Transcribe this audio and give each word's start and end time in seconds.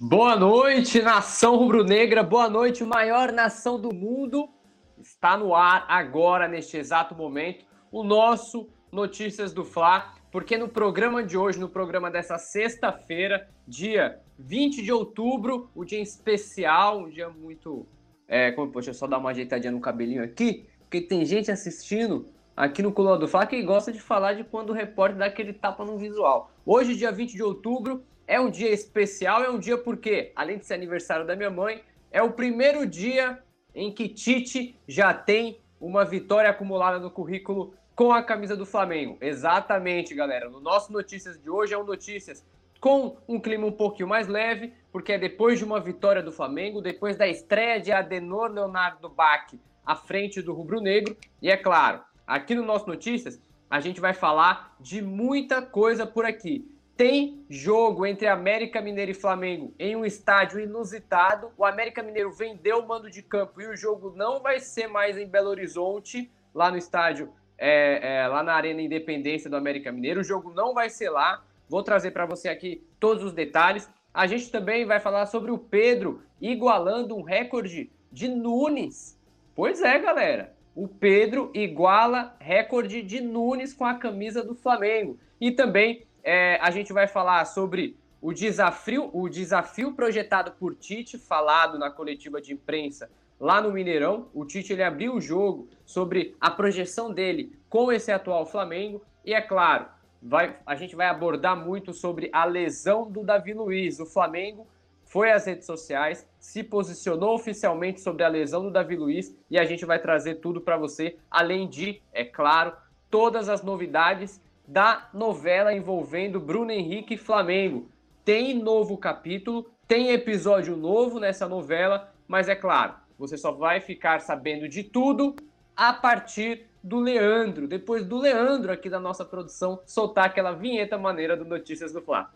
Boa 0.00 0.36
noite, 0.36 1.02
nação 1.02 1.56
rubro-negra. 1.56 2.22
Boa 2.22 2.48
noite, 2.48 2.84
maior 2.84 3.32
nação 3.32 3.80
do 3.80 3.92
mundo. 3.92 4.48
Está 4.96 5.36
no 5.36 5.56
ar 5.56 5.86
agora, 5.88 6.46
neste 6.46 6.76
exato 6.76 7.16
momento, 7.16 7.64
o 7.90 8.04
nosso 8.04 8.68
Notícias 8.92 9.52
do 9.52 9.64
Fla, 9.64 10.14
porque 10.30 10.56
no 10.56 10.68
programa 10.68 11.24
de 11.24 11.36
hoje, 11.36 11.58
no 11.58 11.68
programa 11.68 12.12
dessa 12.12 12.38
sexta-feira, 12.38 13.48
dia 13.66 14.20
20 14.38 14.82
de 14.82 14.92
outubro, 14.92 15.68
o 15.74 15.84
dia 15.84 16.00
especial, 16.00 17.00
um 17.00 17.10
dia 17.10 17.28
muito. 17.28 17.84
É, 18.28 18.52
como, 18.52 18.70
poxa, 18.70 18.94
só 18.94 19.08
dar 19.08 19.18
uma 19.18 19.30
ajeitadinha 19.30 19.72
no 19.72 19.80
cabelinho 19.80 20.22
aqui, 20.22 20.64
porque 20.78 21.00
tem 21.00 21.24
gente 21.24 21.50
assistindo 21.50 22.26
aqui 22.56 22.84
no 22.84 22.92
Coluna 22.92 23.18
do 23.18 23.26
Fla 23.26 23.46
que 23.46 23.60
gosta 23.64 23.90
de 23.90 24.00
falar 24.00 24.34
de 24.34 24.44
quando 24.44 24.70
o 24.70 24.74
repórter 24.74 25.18
dá 25.18 25.26
aquele 25.26 25.52
tapa 25.52 25.84
no 25.84 25.98
visual. 25.98 26.52
Hoje, 26.64 26.94
dia 26.94 27.10
20 27.10 27.32
de 27.32 27.42
outubro, 27.42 28.04
é 28.28 28.38
um 28.38 28.50
dia 28.50 28.70
especial, 28.70 29.42
é 29.42 29.48
um 29.48 29.58
dia 29.58 29.78
porque, 29.78 30.30
além 30.36 30.58
de 30.58 30.66
ser 30.66 30.74
aniversário 30.74 31.26
da 31.26 31.34
minha 31.34 31.50
mãe, 31.50 31.82
é 32.12 32.22
o 32.22 32.30
primeiro 32.30 32.86
dia 32.86 33.42
em 33.74 33.90
que 33.90 34.06
Tite 34.06 34.78
já 34.86 35.14
tem 35.14 35.58
uma 35.80 36.04
vitória 36.04 36.50
acumulada 36.50 36.98
no 36.98 37.10
currículo 37.10 37.74
com 37.96 38.12
a 38.12 38.22
camisa 38.22 38.54
do 38.54 38.66
Flamengo. 38.66 39.16
Exatamente, 39.20 40.14
galera. 40.14 40.50
No 40.50 40.60
nosso 40.60 40.92
Notícias 40.92 41.40
de 41.40 41.48
hoje 41.48 41.72
é 41.72 41.78
um 41.78 41.84
Notícias 41.84 42.44
com 42.78 43.16
um 43.26 43.40
clima 43.40 43.66
um 43.66 43.72
pouquinho 43.72 44.08
mais 44.08 44.28
leve, 44.28 44.74
porque 44.92 45.12
é 45.12 45.18
depois 45.18 45.58
de 45.58 45.64
uma 45.64 45.80
vitória 45.80 46.22
do 46.22 46.30
Flamengo, 46.30 46.82
depois 46.82 47.16
da 47.16 47.26
estreia 47.26 47.80
de 47.80 47.90
Adenor 47.90 48.52
Leonardo 48.52 49.08
Bach 49.08 49.52
à 49.84 49.96
frente 49.96 50.42
do 50.42 50.52
Rubro 50.52 50.80
Negro. 50.80 51.16
E 51.40 51.50
é 51.50 51.56
claro, 51.56 52.02
aqui 52.26 52.54
no 52.54 52.62
nosso 52.62 52.86
Notícias, 52.86 53.40
a 53.70 53.80
gente 53.80 54.00
vai 54.00 54.12
falar 54.12 54.76
de 54.78 55.00
muita 55.00 55.62
coisa 55.62 56.06
por 56.06 56.26
aqui. 56.26 56.77
Tem 56.98 57.44
jogo 57.48 58.04
entre 58.04 58.26
América 58.26 58.82
Mineiro 58.82 59.12
e 59.12 59.14
Flamengo 59.14 59.72
em 59.78 59.94
um 59.94 60.04
estádio 60.04 60.58
inusitado. 60.58 61.52
O 61.56 61.64
América 61.64 62.02
Mineiro 62.02 62.32
vendeu 62.32 62.80
o 62.80 62.88
mando 62.88 63.08
de 63.08 63.22
campo 63.22 63.62
e 63.62 63.68
o 63.68 63.76
jogo 63.76 64.12
não 64.16 64.42
vai 64.42 64.58
ser 64.58 64.88
mais 64.88 65.16
em 65.16 65.24
Belo 65.24 65.48
Horizonte, 65.48 66.28
lá 66.52 66.72
no 66.72 66.76
estádio, 66.76 67.32
é, 67.56 68.22
é, 68.22 68.26
lá 68.26 68.42
na 68.42 68.52
Arena 68.52 68.82
Independência 68.82 69.48
do 69.48 69.54
América 69.54 69.92
Mineiro. 69.92 70.22
O 70.22 70.24
jogo 70.24 70.52
não 70.52 70.74
vai 70.74 70.90
ser 70.90 71.08
lá. 71.08 71.44
Vou 71.68 71.84
trazer 71.84 72.10
para 72.10 72.26
você 72.26 72.48
aqui 72.48 72.84
todos 72.98 73.22
os 73.22 73.32
detalhes. 73.32 73.88
A 74.12 74.26
gente 74.26 74.50
também 74.50 74.84
vai 74.84 74.98
falar 74.98 75.26
sobre 75.26 75.52
o 75.52 75.58
Pedro 75.58 76.20
igualando 76.40 77.16
um 77.16 77.22
recorde 77.22 77.92
de 78.10 78.26
Nunes. 78.26 79.16
Pois 79.54 79.82
é, 79.82 80.00
galera. 80.00 80.52
O 80.74 80.88
Pedro 80.88 81.52
iguala 81.54 82.34
recorde 82.40 83.02
de 83.02 83.20
Nunes 83.20 83.72
com 83.72 83.84
a 83.84 83.94
camisa 83.94 84.42
do 84.42 84.56
Flamengo. 84.56 85.16
E 85.40 85.52
também 85.52 86.07
é, 86.22 86.58
a 86.60 86.70
gente 86.70 86.92
vai 86.92 87.06
falar 87.06 87.44
sobre 87.44 87.96
o 88.20 88.32
desafio, 88.32 89.10
o 89.12 89.28
desafio 89.28 89.92
projetado 89.92 90.52
por 90.52 90.74
Tite, 90.74 91.16
falado 91.18 91.78
na 91.78 91.90
coletiva 91.90 92.40
de 92.40 92.52
imprensa 92.52 93.10
lá 93.38 93.60
no 93.60 93.72
Mineirão. 93.72 94.28
O 94.34 94.44
Tite 94.44 94.72
ele 94.72 94.82
abriu 94.82 95.14
o 95.14 95.20
jogo 95.20 95.68
sobre 95.86 96.34
a 96.40 96.50
projeção 96.50 97.12
dele 97.12 97.56
com 97.68 97.92
esse 97.92 98.10
atual 98.10 98.44
Flamengo. 98.44 99.02
E 99.24 99.32
é 99.32 99.40
claro, 99.40 99.86
vai, 100.22 100.56
a 100.66 100.74
gente 100.74 100.96
vai 100.96 101.06
abordar 101.06 101.56
muito 101.56 101.92
sobre 101.92 102.28
a 102.32 102.44
lesão 102.44 103.10
do 103.10 103.22
Davi 103.22 103.52
Luiz. 103.52 104.00
O 104.00 104.06
Flamengo 104.06 104.66
foi 105.04 105.30
às 105.30 105.46
redes 105.46 105.64
sociais, 105.64 106.28
se 106.38 106.62
posicionou 106.62 107.34
oficialmente 107.34 108.00
sobre 108.00 108.24
a 108.24 108.28
lesão 108.28 108.62
do 108.62 108.70
Davi 108.70 108.94
Luiz 108.94 109.34
e 109.50 109.58
a 109.58 109.64
gente 109.64 109.86
vai 109.86 109.98
trazer 109.98 110.36
tudo 110.36 110.60
para 110.60 110.76
você, 110.76 111.16
além 111.30 111.66
de, 111.66 112.02
é 112.12 112.24
claro, 112.24 112.74
todas 113.10 113.48
as 113.48 113.62
novidades 113.62 114.40
da 114.68 115.08
novela 115.14 115.72
envolvendo 115.72 116.38
Bruno 116.38 116.70
Henrique 116.70 117.14
e 117.14 117.16
Flamengo. 117.18 117.88
Tem 118.22 118.52
novo 118.52 118.98
capítulo, 118.98 119.70
tem 119.86 120.10
episódio 120.10 120.76
novo 120.76 121.18
nessa 121.18 121.48
novela, 121.48 122.12
mas 122.26 122.50
é 122.50 122.54
claro, 122.54 122.92
você 123.18 123.38
só 123.38 123.50
vai 123.50 123.80
ficar 123.80 124.20
sabendo 124.20 124.68
de 124.68 124.84
tudo 124.84 125.34
a 125.74 125.94
partir 125.94 126.66
do 126.84 127.00
Leandro, 127.00 127.66
depois 127.66 128.04
do 128.04 128.18
Leandro 128.18 128.70
aqui 128.70 128.90
da 128.90 129.00
nossa 129.00 129.24
produção 129.24 129.80
soltar 129.86 130.26
aquela 130.26 130.52
vinheta 130.52 130.98
maneira 130.98 131.34
do 131.34 131.46
Notícias 131.46 131.90
do 131.90 132.02
Fla. 132.02 132.30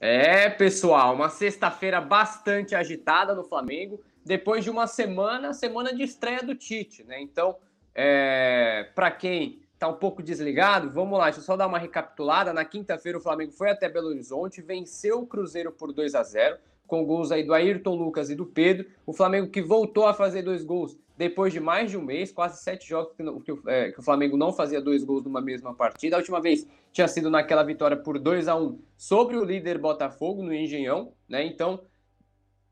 É, 0.00 0.50
pessoal, 0.50 1.14
uma 1.14 1.28
sexta-feira 1.28 2.00
bastante 2.00 2.74
agitada 2.74 3.34
no 3.36 3.44
Flamengo 3.44 4.00
depois 4.24 4.64
de 4.64 4.70
uma 4.70 4.86
semana, 4.86 5.52
semana 5.52 5.94
de 5.94 6.02
estreia 6.02 6.42
do 6.42 6.54
Tite, 6.54 7.04
né? 7.04 7.20
Então, 7.20 7.56
é, 7.94 8.90
para 8.94 9.10
quem 9.10 9.60
está 9.74 9.88
um 9.88 9.94
pouco 9.94 10.22
desligado, 10.22 10.90
vamos 10.90 11.18
lá, 11.18 11.26
deixa 11.26 11.40
eu 11.40 11.44
só 11.44 11.56
dar 11.56 11.66
uma 11.66 11.78
recapitulada. 11.78 12.52
Na 12.52 12.64
quinta-feira, 12.64 13.18
o 13.18 13.20
Flamengo 13.20 13.52
foi 13.52 13.70
até 13.70 13.88
Belo 13.88 14.08
Horizonte, 14.08 14.60
venceu 14.60 15.20
o 15.20 15.26
Cruzeiro 15.26 15.72
por 15.72 15.92
2 15.92 16.14
a 16.14 16.22
0 16.22 16.58
com 16.88 17.04
gols 17.04 17.30
aí 17.30 17.44
do 17.44 17.52
Ayrton 17.52 17.94
Lucas 17.94 18.30
e 18.30 18.34
do 18.34 18.46
Pedro. 18.46 18.86
O 19.06 19.12
Flamengo 19.12 19.50
que 19.50 19.62
voltou 19.62 20.06
a 20.06 20.14
fazer 20.14 20.42
dois 20.42 20.64
gols 20.64 20.98
depois 21.18 21.52
de 21.52 21.60
mais 21.60 21.90
de 21.90 21.98
um 21.98 22.02
mês, 22.02 22.32
quase 22.32 22.62
sete 22.62 22.88
jogos 22.88 23.12
que, 23.12 23.24
que, 23.42 23.68
é, 23.68 23.90
que, 23.92 23.98
o 24.00 24.02
Flamengo 24.02 24.36
não 24.36 24.52
fazia 24.52 24.80
dois 24.80 25.04
gols 25.04 25.24
numa 25.24 25.40
mesma 25.40 25.74
partida. 25.74 26.16
A 26.16 26.18
última 26.18 26.40
vez 26.40 26.66
tinha 26.92 27.06
sido 27.06 27.28
naquela 27.28 27.62
vitória 27.62 27.96
por 27.96 28.18
2 28.18 28.48
a 28.48 28.56
1 28.56 28.78
sobre 28.96 29.36
o 29.36 29.44
líder 29.44 29.78
Botafogo 29.78 30.42
no 30.42 30.54
Engenhão, 30.54 31.12
né? 31.28 31.44
Então 31.44 31.80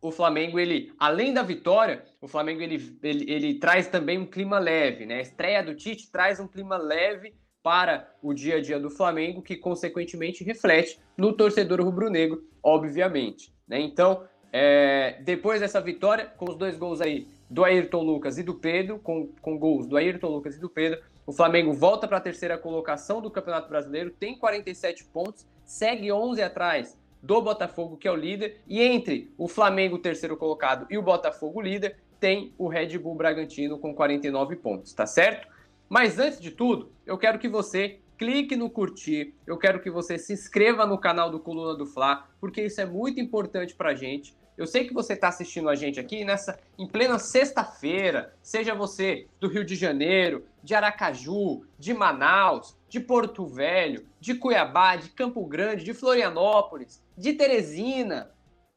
o 0.09 0.12
Flamengo, 0.12 0.59
ele, 0.59 0.93
além 0.99 1.34
da 1.34 1.43
vitória, 1.43 2.05
o 2.21 2.28
Flamengo 2.28 2.62
ele, 2.62 2.99
ele, 3.03 3.31
ele 3.31 3.55
traz 3.55 3.89
também 3.89 4.19
um 4.19 4.27
clima 4.27 4.59
leve, 4.59 5.05
né? 5.05 5.17
A 5.17 5.22
estreia 5.22 5.62
do 5.62 5.75
Tite 5.75 6.11
traz 6.11 6.39
um 6.39 6.47
clima 6.47 6.77
leve 6.77 7.34
para 7.62 8.15
o 8.22 8.33
dia 8.33 8.56
a 8.56 8.61
dia 8.61 8.78
do 8.78 8.89
Flamengo, 8.89 9.43
que 9.43 9.56
consequentemente 9.56 10.45
reflete 10.45 11.00
no 11.16 11.33
torcedor 11.33 11.81
rubro-negro, 11.83 12.45
obviamente. 12.62 13.53
Né? 13.66 13.81
Então, 13.81 14.22
é, 14.53 15.21
depois 15.25 15.61
dessa 15.61 15.81
vitória, 15.81 16.27
com 16.27 16.49
os 16.49 16.56
dois 16.56 16.78
gols 16.78 17.00
aí 17.00 17.27
do 17.50 17.65
Ayrton 17.65 18.03
Lucas 18.03 18.39
e 18.39 18.45
do 18.45 18.55
Pedro, 18.55 19.00
com, 19.00 19.33
com 19.43 19.59
gols 19.59 19.89
do 19.89 19.97
Ayrton 19.97 20.28
Lucas 20.28 20.56
e 20.56 20.61
do 20.61 20.71
Pedro, 20.71 21.00
o 21.27 21.33
Flamengo 21.33 21.72
volta 21.72 22.06
para 22.06 22.19
a 22.19 22.21
terceira 22.21 22.56
colocação 22.56 23.21
do 23.21 23.33
Campeonato 23.33 23.69
Brasileiro, 23.69 24.12
tem 24.12 24.39
47 24.39 25.05
pontos, 25.06 25.45
segue 25.65 26.12
11 26.12 26.41
atrás 26.41 26.97
do 27.27 27.43
Botafogo, 27.43 27.97
que 27.97 28.07
é 28.07 28.11
o 28.11 28.17
líder, 28.17 28.61
e 28.69 28.81
entre 28.81 29.33
o 29.37 29.49
Flamengo, 29.49 29.99
terceiro 29.99 30.37
colocado, 30.37 30.87
e 30.89 30.97
o 30.97 31.03
Botafogo, 31.03 31.61
líder, 31.61 31.97
tem 32.21 32.55
o 32.57 32.69
Red 32.69 32.97
Bull 32.99 33.17
Bragantino 33.17 33.79
com 33.79 33.93
49 33.93 34.57
pontos, 34.57 34.93
tá 34.93 35.07
certo? 35.07 35.49
Mas 35.89 36.19
antes 36.19 36.41
de 36.41 36.53
tudo, 36.53 36.93
eu 37.05 37.19
quero 37.19 37.39
que 37.39 37.49
você 37.49 37.99
clique 38.17 38.55
no 38.57 38.71
curtir, 38.71 39.35
eu 39.47 39.59
quero 39.59 39.81
que 39.81 39.91
você 39.91 40.17
se 40.17 40.33
inscreva 40.33 40.87
no 40.87 40.99
canal 40.99 41.31
do 41.31 41.41
Coluna 41.41 41.77
do 41.77 41.85
Fla, 41.85 42.29
porque 42.41 42.63
isso 42.63 42.81
é 42.81 42.87
muito 42.87 43.21
importante 43.21 43.75
pra 43.75 43.95
gente. 43.95 44.35
Eu 44.57 44.67
sei 44.67 44.87
que 44.87 44.95
você 44.95 45.13
está 45.13 45.29
assistindo 45.29 45.69
a 45.69 45.75
gente 45.75 46.01
aqui 46.01 46.25
nessa 46.25 46.59
em 46.79 46.87
plena 46.87 47.19
sexta-feira, 47.19 48.33
seja 48.41 48.75
você 48.75 49.27
do 49.39 49.49
Rio 49.49 49.65
de 49.65 49.75
Janeiro, 49.75 50.45
de 50.63 50.75
Aracaju, 50.75 51.67
de 51.79 51.93
Manaus, 51.93 52.75
de 52.89 52.99
Porto 52.99 53.47
Velho, 53.47 54.07
de 54.19 54.35
Cuiabá, 54.35 54.97
de 54.97 55.11
Campo 55.11 55.45
Grande, 55.45 55.85
de 55.85 55.93
Florianópolis, 55.93 57.05
de 57.16 57.32
Teresina, 57.32 58.31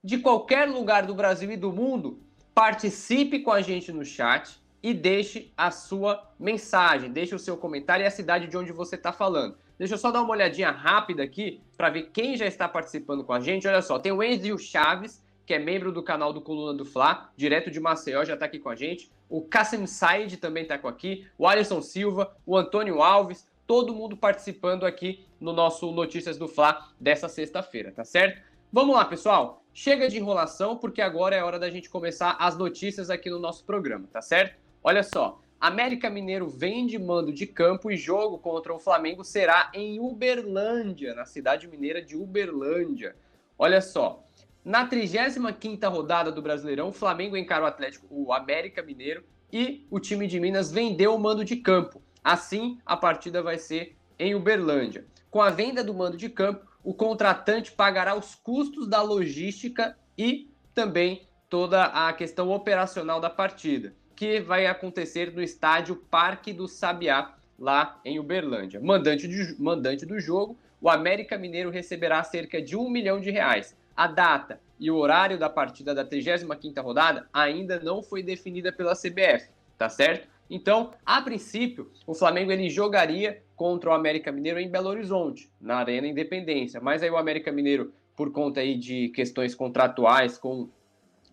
de 0.04 0.18
qualquer 0.18 0.68
lugar 0.68 1.06
do 1.06 1.14
Brasil 1.14 1.52
e 1.52 1.58
do 1.58 1.72
mundo, 1.72 2.20
participe 2.54 3.40
com 3.40 3.52
a 3.52 3.62
gente 3.62 3.92
no 3.92 4.06
chat 4.06 4.60
e 4.82 4.94
deixe 4.94 5.52
a 5.58 5.72
sua 5.72 6.32
mensagem, 6.40 7.12
deixe 7.12 7.36
o 7.36 7.40
seu 7.40 7.58
comentário 7.58 8.04
e 8.04 8.08
a 8.08 8.12
cidade 8.12 8.48
de 8.48 8.58
onde 8.58 8.72
você 8.72 8.96
está 8.96 9.12
falando. 9.12 9.58
Deixa 9.78 9.94
eu 9.94 9.98
só 9.98 10.12
dar 10.12 10.22
uma 10.22 10.32
olhadinha 10.32 10.72
rápida 10.72 11.24
aqui 11.24 11.62
para 11.78 11.90
ver 11.90 12.10
quem 12.14 12.36
já 12.36 12.46
está 12.46 12.68
participando 12.68 13.24
com 13.24 13.34
a 13.34 13.40
gente. 13.40 13.68
Olha 13.68 13.82
só, 13.82 14.00
tem 14.00 14.12
o 14.12 14.24
Enzio 14.24 14.58
Chaves, 14.58 15.24
que 15.46 15.54
é 15.54 15.60
membro 15.60 15.92
do 15.92 16.04
canal 16.04 16.32
do 16.32 16.42
Coluna 16.42 16.78
do 16.78 16.86
Fla, 16.86 17.32
direto 17.36 17.72
de 17.72 17.80
Maceió, 17.80 18.24
já 18.24 18.36
está 18.36 18.46
aqui 18.46 18.60
com 18.60 18.70
a 18.70 18.76
gente. 18.76 19.10
O 19.30 19.42
Kassim 19.42 19.86
Said 19.86 20.38
também 20.38 20.64
está 20.64 20.76
aqui. 20.76 21.26
O 21.38 21.48
Alisson 21.48 21.82
Silva, 21.82 22.36
o 22.46 22.58
Antônio 22.58 23.02
Alves, 23.02 23.48
todo 23.70 23.94
mundo 23.94 24.18
participando 24.18 24.84
aqui 24.84 25.24
no 25.40 25.54
nosso 25.54 25.92
Notícias 25.92 26.40
do 26.40 26.48
Fla 26.48 26.92
dessa 27.00 27.30
sexta-feira, 27.30 27.92
tá 27.92 28.04
certo? 28.04 28.42
Vamos 28.74 28.96
lá, 28.96 29.06
pessoal. 29.06 29.64
Chega 29.72 30.10
de 30.10 30.18
enrolação, 30.18 30.76
porque 30.76 31.04
agora 31.04 31.36
é 31.36 31.44
hora 31.44 31.60
da 31.60 31.70
gente 31.70 31.88
começar 31.88 32.36
as 32.40 32.58
notícias 32.58 33.12
aqui 33.12 33.30
no 33.30 33.38
nosso 33.38 33.64
programa, 33.66 34.08
tá 34.12 34.24
certo? 34.24 34.58
Olha 34.84 35.04
só, 35.04 35.40
América 35.62 36.10
Mineiro 36.10 36.50
vem 36.50 36.88
de 36.88 36.98
mando 36.98 37.32
de 37.32 37.46
campo 37.46 37.92
e 37.92 37.96
jogo 37.96 38.40
contra 38.40 38.74
o 38.74 38.80
Flamengo 38.80 39.24
será 39.24 39.70
em 39.72 40.00
Uberlândia, 40.00 41.14
na 41.14 41.26
cidade 41.26 41.68
mineira 41.68 42.02
de 42.02 42.18
Uberlândia. 42.18 43.16
Olha 43.56 43.82
só, 43.82 44.26
na 44.66 44.90
35ª 44.90 45.88
rodada 45.92 46.32
do 46.32 46.42
Brasileirão, 46.42 46.90
o 46.90 46.94
Flamengo 46.94 47.38
encara 47.38 47.66
o 47.66 47.68
Atlético, 47.68 48.08
o 48.10 48.34
América 48.34 48.82
Mineiro 48.82 49.24
e 49.54 49.86
o 49.92 50.00
time 50.00 50.26
de 50.26 50.40
Minas 50.40 50.72
vendeu 50.72 51.14
o 51.14 51.20
mando 51.20 51.46
de 51.46 51.58
campo. 51.58 52.02
Assim, 52.24 52.80
a 52.86 52.98
partida 52.98 53.42
vai 53.42 53.58
ser 53.58 53.96
em 54.18 54.36
Uberlândia. 54.36 55.06
Com 55.30 55.42
a 55.42 55.50
venda 55.50 55.84
do 55.84 55.94
mando 55.94 56.18
de 56.18 56.30
campo, 56.30 56.66
o 56.84 56.94
contratante 56.94 57.72
pagará 57.72 58.16
os 58.16 58.36
custos 58.36 58.88
da 58.88 59.02
logística 59.02 59.98
e 60.18 60.50
também 60.74 61.28
toda 61.50 61.86
a 61.86 62.12
questão 62.14 62.50
operacional 62.50 63.20
da 63.20 63.30
partida, 63.30 63.94
que 64.16 64.40
vai 64.40 64.68
acontecer 64.68 65.34
no 65.34 65.42
estádio 65.42 65.96
Parque 65.96 66.54
do 66.54 66.68
Sabiá, 66.68 67.36
lá 67.58 68.00
em 68.06 68.20
Uberlândia. 68.20 68.80
Mandante, 68.80 69.28
de, 69.28 69.62
mandante 69.62 70.06
do 70.06 70.20
jogo, 70.20 70.58
o 70.82 70.90
América 70.90 71.38
Mineiro 71.38 71.70
receberá 71.70 72.24
cerca 72.24 72.62
de 72.62 72.76
um 72.78 72.90
milhão 72.90 73.20
de 73.20 73.30
reais. 73.30 73.76
A 73.96 74.08
data 74.08 74.62
e 74.80 74.90
o 74.90 74.96
horário 74.96 75.38
da 75.38 75.50
partida 75.50 75.94
da 75.94 76.06
35ª 76.06 76.82
rodada 76.82 77.28
ainda 77.34 77.80
não 77.80 78.02
foi 78.02 78.24
definida 78.24 78.72
pela 78.72 78.96
CBF, 78.96 79.50
tá 79.78 79.90
certo? 79.90 80.28
Então, 80.50 80.92
a 81.06 81.22
princípio, 81.22 81.92
o 82.08 82.14
Flamengo 82.14 82.52
ele 82.52 82.70
jogaria 82.70 83.44
contra 83.56 83.90
o 83.90 83.94
América 83.94 84.32
Mineiro 84.32 84.60
em 84.60 84.70
Belo 84.70 84.90
Horizonte, 84.90 85.52
na 85.62 85.76
Arena 85.76 86.08
Independência. 86.08 86.82
Mas 86.82 87.04
aí 87.04 87.10
o 87.10 87.18
América 87.18 87.52
Mineiro, 87.52 87.94
por 88.16 88.32
conta 88.32 88.62
aí 88.62 88.76
de 88.76 89.10
questões 89.10 89.54
contratuais 89.54 90.38
com 90.38 90.70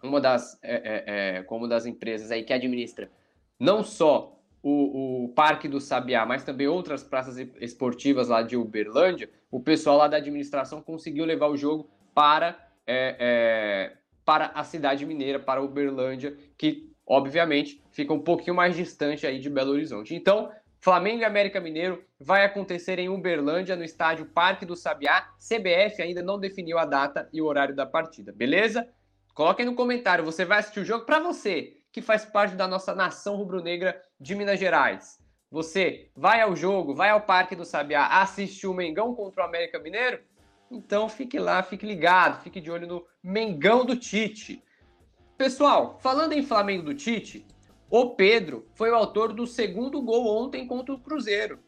uma 0.03 0.21
das, 0.21 0.59
é, 0.63 0.75
é, 0.75 1.05
é, 1.39 1.43
como 1.45 1.67
das 1.67 1.87
empresas 1.87 2.31
aí 2.31 2.43
que 2.43 2.53
administra 2.53 3.11
não 3.59 3.83
só 3.83 4.39
o, 4.63 5.25
o, 5.25 5.29
Parque 5.29 5.69
do 5.69 5.81
Sabiá, 5.81 6.27
mas 6.27 6.45
também 6.45 6.67
outras 6.67 7.03
praças 7.03 7.39
esportivas 7.61 8.29
lá 8.29 8.43
de 8.43 8.57
Uberlândia, 8.57 9.31
o 9.51 9.61
pessoal 9.61 9.97
lá 9.97 10.09
da 10.09 10.17
administração 10.17 10.83
conseguiu 10.83 11.25
levar 11.25 11.49
o 11.49 11.57
jogo 11.57 11.89
para, 12.13 12.59
é, 12.87 13.17
é, 13.19 13.97
para 14.25 14.47
a 14.47 14.65
cidade 14.65 15.07
mineira, 15.07 15.39
para 15.39 15.63
Uberlândia, 15.63 16.37
que 16.59 16.93
obviamente 17.07 17.83
fica 17.93 18.13
um 18.13 18.21
pouquinho 18.21 18.57
mais 18.57 18.75
distante 18.75 19.27
aí 19.27 19.39
de 19.39 19.49
Belo 19.49 19.73
Horizonte. 19.73 20.15
Então, 20.15 20.51
Flamengo 20.81 21.23
e 21.23 21.25
América 21.25 21.61
Mineiro 21.61 22.05
vai 22.19 22.45
acontecer 22.45 22.99
em 22.99 23.09
Uberlândia, 23.09 23.77
no 23.77 23.85
estádio 23.85 24.27
Parque 24.27 24.67
do 24.67 24.77
Sabiá. 24.77 25.29
CBF 25.39 26.03
ainda 26.03 26.23
não 26.23 26.39
definiu 26.39 26.79
a 26.79 26.85
data 26.85 27.29
e 27.33 27.41
o 27.41 27.47
horário 27.47 27.75
da 27.75 27.87
partida, 27.87 28.33
beleza? 28.33 28.89
Coloque 29.35 29.63
aí 29.63 29.67
no 29.67 29.75
comentário, 29.75 30.25
você 30.25 30.45
vai 30.45 30.59
assistir 30.59 30.81
o 30.81 30.85
jogo 30.85 31.05
para 31.05 31.19
você 31.19 31.77
que 31.93 32.03
faz 32.03 32.25
parte 32.25 32.55
da 32.55 32.69
nossa 32.69 32.95
nação 32.95 33.37
rubro-negra 33.37 34.01
de 34.21 34.35
Minas 34.35 34.61
Gerais. 34.61 35.19
Você 35.51 36.11
vai 36.15 36.41
ao 36.41 36.55
jogo, 36.55 36.95
vai 36.95 37.11
ao 37.11 37.21
Parque 37.21 37.57
do 37.57 37.65
Sabiá, 37.65 38.21
assistir 38.21 38.67
o 38.67 38.75
Mengão 38.75 39.15
contra 39.15 39.43
o 39.43 39.47
América 39.47 39.79
Mineiro? 39.79 40.21
Então 40.71 41.09
fique 41.09 41.39
lá, 41.39 41.63
fique 41.63 41.87
ligado, 41.87 42.43
fique 42.43 42.61
de 42.61 42.71
olho 42.71 42.87
no 42.87 43.07
Mengão 43.23 43.85
do 43.85 43.97
Tite. 43.97 44.63
Pessoal, 45.37 45.99
falando 46.01 46.33
em 46.33 46.43
Flamengo 46.43 46.85
do 46.85 46.95
Tite, 46.95 47.47
o 47.91 48.11
Pedro 48.11 48.67
foi 48.75 48.91
o 48.91 48.95
autor 48.95 49.33
do 49.33 49.47
segundo 49.47 50.01
gol 50.03 50.27
ontem 50.45 50.67
contra 50.67 50.95
o 50.95 50.99
Cruzeiro. 50.99 51.59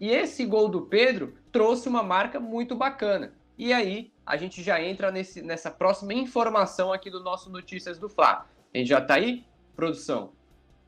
E 0.00 0.10
esse 0.10 0.44
gol 0.46 0.68
do 0.68 0.82
Pedro 0.82 1.34
trouxe 1.50 1.88
uma 1.88 2.02
marca 2.02 2.38
muito 2.38 2.76
bacana. 2.76 3.34
E 3.56 3.72
aí 3.72 4.12
a 4.24 4.36
gente 4.36 4.62
já 4.62 4.80
entra 4.80 5.10
nesse, 5.10 5.42
nessa 5.42 5.70
próxima 5.70 6.14
informação 6.14 6.92
aqui 6.92 7.10
do 7.10 7.22
nosso 7.22 7.50
Notícias 7.50 7.98
do 7.98 8.08
Fla. 8.08 8.46
A 8.72 8.78
gente 8.78 8.88
já 8.88 9.00
tá 9.00 9.14
aí? 9.14 9.44
produção. 9.78 10.32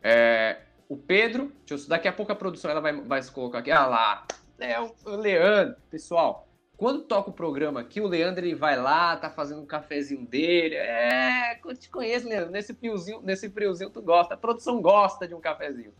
É, 0.02 0.62
o 0.88 0.96
Pedro, 0.96 1.52
eu, 1.70 1.86
daqui 1.86 2.08
a 2.08 2.12
pouco 2.12 2.32
a 2.32 2.34
produção 2.34 2.68
ela 2.68 2.80
vai, 2.80 3.00
vai 3.00 3.22
se 3.22 3.30
colocar 3.30 3.60
aqui. 3.60 3.70
Ah 3.70 3.86
lá, 3.86 4.26
é 4.58 4.80
o, 4.80 4.92
Leandro. 5.16 5.76
Pessoal, 5.88 6.48
quando 6.80 7.02
toca 7.02 7.28
o 7.28 7.34
programa 7.34 7.80
aqui, 7.80 8.00
o 8.00 8.06
Leandro 8.06 8.42
ele 8.42 8.54
vai 8.54 8.74
lá, 8.74 9.14
tá 9.14 9.28
fazendo 9.28 9.60
um 9.60 9.66
cafezinho 9.66 10.24
dele. 10.24 10.76
É, 10.76 11.60
eu 11.62 11.76
te 11.76 11.90
conheço, 11.90 12.26
Leandro. 12.26 12.50
Nesse 12.50 12.72
friozinho, 12.72 13.20
nesse 13.20 13.50
friozinho 13.50 13.90
tu 13.90 14.00
gosta. 14.00 14.32
A 14.32 14.36
produção 14.38 14.80
gosta 14.80 15.28
de 15.28 15.34
um 15.34 15.40
cafezinho. 15.42 15.92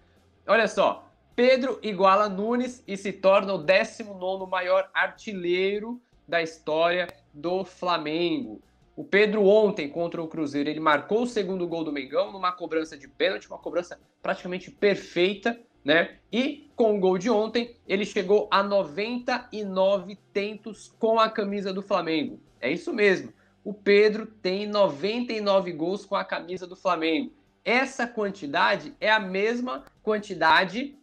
Olha 0.47 0.67
só, 0.67 1.07
Pedro 1.37 1.79
iguala 1.83 2.31
Nunes 2.31 2.83
e 2.89 2.97
se 2.97 3.13
torna 3.13 3.53
o 3.53 3.59
19 3.59 4.51
maior 4.51 4.89
artilheiro 4.95 6.01
da 6.27 6.41
história 6.41 7.09
do 7.31 7.63
Flamengo. 7.63 8.63
O 8.97 9.05
Pedro 9.05 9.45
ontem 9.45 9.87
contra 9.87 10.23
o 10.23 10.29
Cruzeiro, 10.29 10.71
ele 10.71 10.81
marcou 10.81 11.25
o 11.25 11.27
segundo 11.27 11.69
gol 11.69 11.85
do 11.85 11.93
Mengão 11.93 12.33
numa 12.33 12.53
cobrança 12.53 12.97
de 12.97 13.07
pênalti, 13.07 13.49
uma 13.49 13.59
cobrança 13.59 14.01
praticamente 14.23 14.71
perfeita, 14.71 15.61
né? 15.85 16.17
E 16.33 16.69
com 16.77 16.97
o 16.97 17.01
gol 17.01 17.19
de 17.19 17.29
ontem, 17.29 17.77
ele 17.87 18.05
chegou 18.05 18.49
a 18.51 18.63
99 18.63 20.19
tentos 20.33 20.95
com 20.99 21.19
a 21.19 21.29
camisa 21.29 21.73
do 21.73 21.83
Flamengo. 21.83 22.41
É 22.61 22.71
isso 22.71 22.93
mesmo. 22.93 23.33
O 23.63 23.75
Pedro 23.75 24.27
tem 24.27 24.67
99 24.67 25.73
gols 25.73 26.07
com 26.07 26.17
a 26.17 26.25
camisa 26.25 26.67
do 26.67 26.77
Flamengo. 26.77 27.33
Essa 27.65 28.07
quantidade 28.07 28.95
é 29.01 29.11
a 29.11 29.21
mesma 29.21 29.85
quantidade 30.03 30.97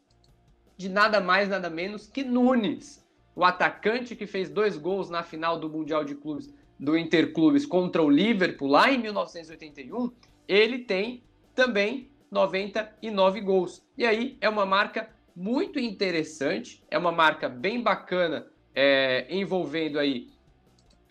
de 0.75 0.89
nada 0.89 1.19
mais, 1.19 1.49
nada 1.49 1.69
menos 1.69 2.07
que 2.07 2.23
Nunes, 2.23 3.05
o 3.35 3.43
atacante 3.43 4.15
que 4.15 4.25
fez 4.25 4.49
dois 4.49 4.77
gols 4.77 5.09
na 5.09 5.23
final 5.23 5.59
do 5.59 5.69
Mundial 5.69 6.03
de 6.03 6.15
Clubes 6.15 6.51
do 6.79 6.97
Interclubes 6.97 7.65
contra 7.65 8.01
o 8.01 8.09
Liverpool 8.09 8.67
lá 8.67 8.91
em 8.91 8.99
1981, 8.99 10.11
ele 10.47 10.79
tem 10.79 11.23
também 11.55 12.09
99 12.31 13.41
gols. 13.41 13.81
E 13.97 14.05
aí 14.05 14.37
é 14.41 14.49
uma 14.49 14.65
marca 14.65 15.09
muito 15.35 15.79
interessante, 15.79 16.83
é 16.89 16.97
uma 16.97 17.11
marca 17.11 17.47
bem 17.47 17.81
bacana, 17.81 18.47
é, 18.73 19.27
envolvendo 19.29 19.99
aí 19.99 20.29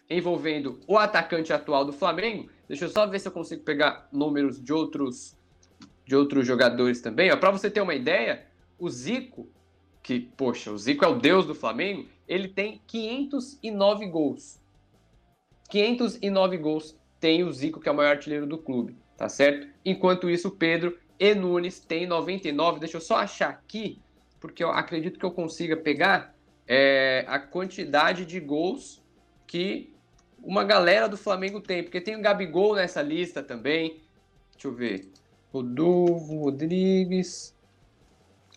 envolvendo 0.09 0.79
o 0.87 0.97
atacante 0.97 1.53
atual 1.53 1.85
do 1.85 1.93
Flamengo. 1.93 2.49
Deixa 2.69 2.85
eu 2.85 2.89
só 2.89 3.07
ver 3.07 3.19
se 3.19 3.29
eu 3.29 3.33
consigo 3.33 3.65
pegar 3.65 4.09
números 4.13 4.63
de 4.63 4.73
outros 4.73 5.37
de 6.05 6.15
outros 6.15 6.47
jogadores 6.47 7.01
também. 7.01 7.37
Para 7.37 7.51
você 7.51 7.69
ter 7.69 7.81
uma 7.81 7.95
ideia, 7.95 8.47
o 8.79 8.89
Zico, 8.89 9.49
que 10.03 10.21
poxa, 10.21 10.71
o 10.71 10.79
Zico 10.79 11.05
é 11.05 11.09
o 11.09 11.19
deus 11.19 11.47
do 11.47 11.55
Flamengo, 11.55 12.07
ele 12.29 12.47
tem 12.47 12.81
509 12.87 14.07
gols. 14.07 14.61
509 15.69 16.57
gols 16.59 16.97
tem 17.19 17.43
o 17.43 17.53
Zico, 17.53 17.81
que 17.81 17.89
é 17.89 17.93
o 17.93 17.95
maior 17.97 18.11
artilheiro 18.11 18.47
do 18.47 18.57
clube, 18.57 18.97
tá 19.17 19.29
certo? 19.29 19.67
Enquanto 19.85 20.31
isso, 20.31 20.47
o 20.49 20.53
Pedro 20.53 20.97
e 21.19 21.35
Nunes 21.35 21.81
tem 21.81 22.07
99. 22.07 22.81
Deixa 22.81 22.97
eu 22.97 23.01
só 23.01 23.17
achar 23.17 23.51
aqui, 23.51 24.01
porque 24.41 24.63
eu 24.63 24.71
acredito 24.71 25.19
que 25.19 25.25
eu 25.25 25.31
consiga 25.31 25.77
pegar 25.77 26.35
é, 26.67 27.25
a 27.29 27.39
quantidade 27.39 28.25
de 28.25 28.41
gols 28.41 29.03
que 29.47 29.95
uma 30.43 30.65
galera 30.65 31.09
do 31.09 31.17
Flamengo 31.17 31.61
tem, 31.61 31.83
porque 31.83 32.01
tem 32.01 32.17
o 32.17 32.23
Gabigol 32.23 32.75
nessa 32.75 33.03
lista 33.03 33.43
também. 33.43 34.01
Deixa 34.53 34.69
eu 34.69 34.73
ver. 34.73 35.11
Rodolfo 35.53 36.39
Rodrigues. 36.39 37.57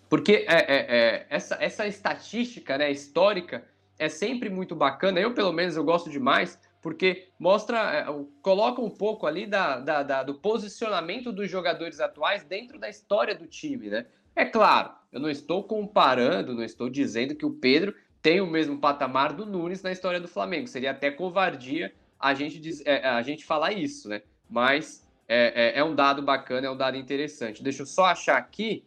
Porque 0.09 0.45
é, 0.47 0.56
é, 0.56 0.97
é, 0.97 1.27
essa, 1.29 1.57
essa 1.61 1.88
estatística 1.88 2.77
né, 2.77 2.91
histórica 2.91 3.63
é 3.97 4.09
sempre 4.09 4.50
muito 4.50 4.75
bacana. 4.75 5.19
Eu, 5.19 5.33
pelo 5.33 5.51
menos, 5.51 5.75
eu 5.75 5.83
gosto 5.83 6.09
demais 6.09 6.59
porque 6.81 7.29
mostra, 7.37 7.77
é, 7.93 8.05
coloca 8.41 8.81
um 8.81 8.89
pouco 8.89 9.27
ali 9.27 9.45
da, 9.45 9.79
da, 9.79 10.03
da, 10.03 10.23
do 10.23 10.35
posicionamento 10.35 11.31
dos 11.31 11.49
jogadores 11.49 11.99
atuais 11.99 12.43
dentro 12.43 12.79
da 12.79 12.89
história 12.89 13.35
do 13.35 13.47
time, 13.47 13.89
né? 13.89 14.05
É 14.35 14.45
claro, 14.45 14.91
eu 15.11 15.19
não 15.19 15.29
estou 15.29 15.63
comparando, 15.63 16.53
não 16.53 16.63
estou 16.63 16.89
dizendo 16.89 17.35
que 17.35 17.45
o 17.45 17.51
Pedro 17.51 17.93
tem 18.21 18.39
o 18.39 18.47
mesmo 18.47 18.79
patamar 18.79 19.33
do 19.33 19.45
Nunes 19.45 19.81
na 19.81 19.92
história 19.92 20.19
do 20.19 20.27
Flamengo. 20.27 20.68
Seria 20.68 20.92
até 20.92 21.11
covardia 21.11 21.94
a 22.19 22.33
gente, 22.33 22.59
diz, 22.59 22.81
é, 22.85 23.07
a 23.07 23.21
gente 23.21 23.45
falar 23.45 23.71
isso, 23.71 24.09
né? 24.09 24.21
Mas 24.49 25.07
é, 25.27 25.77
é, 25.77 25.80
é, 25.80 25.83
um 25.83 25.95
dado 25.95 26.21
bacana, 26.21 26.68
é 26.68 26.69
um 26.69 26.77
dado 26.77 26.97
interessante. 26.97 27.63
Deixa 27.63 27.83
eu 27.83 27.85
só 27.85 28.06
achar 28.06 28.37
aqui. 28.37 28.85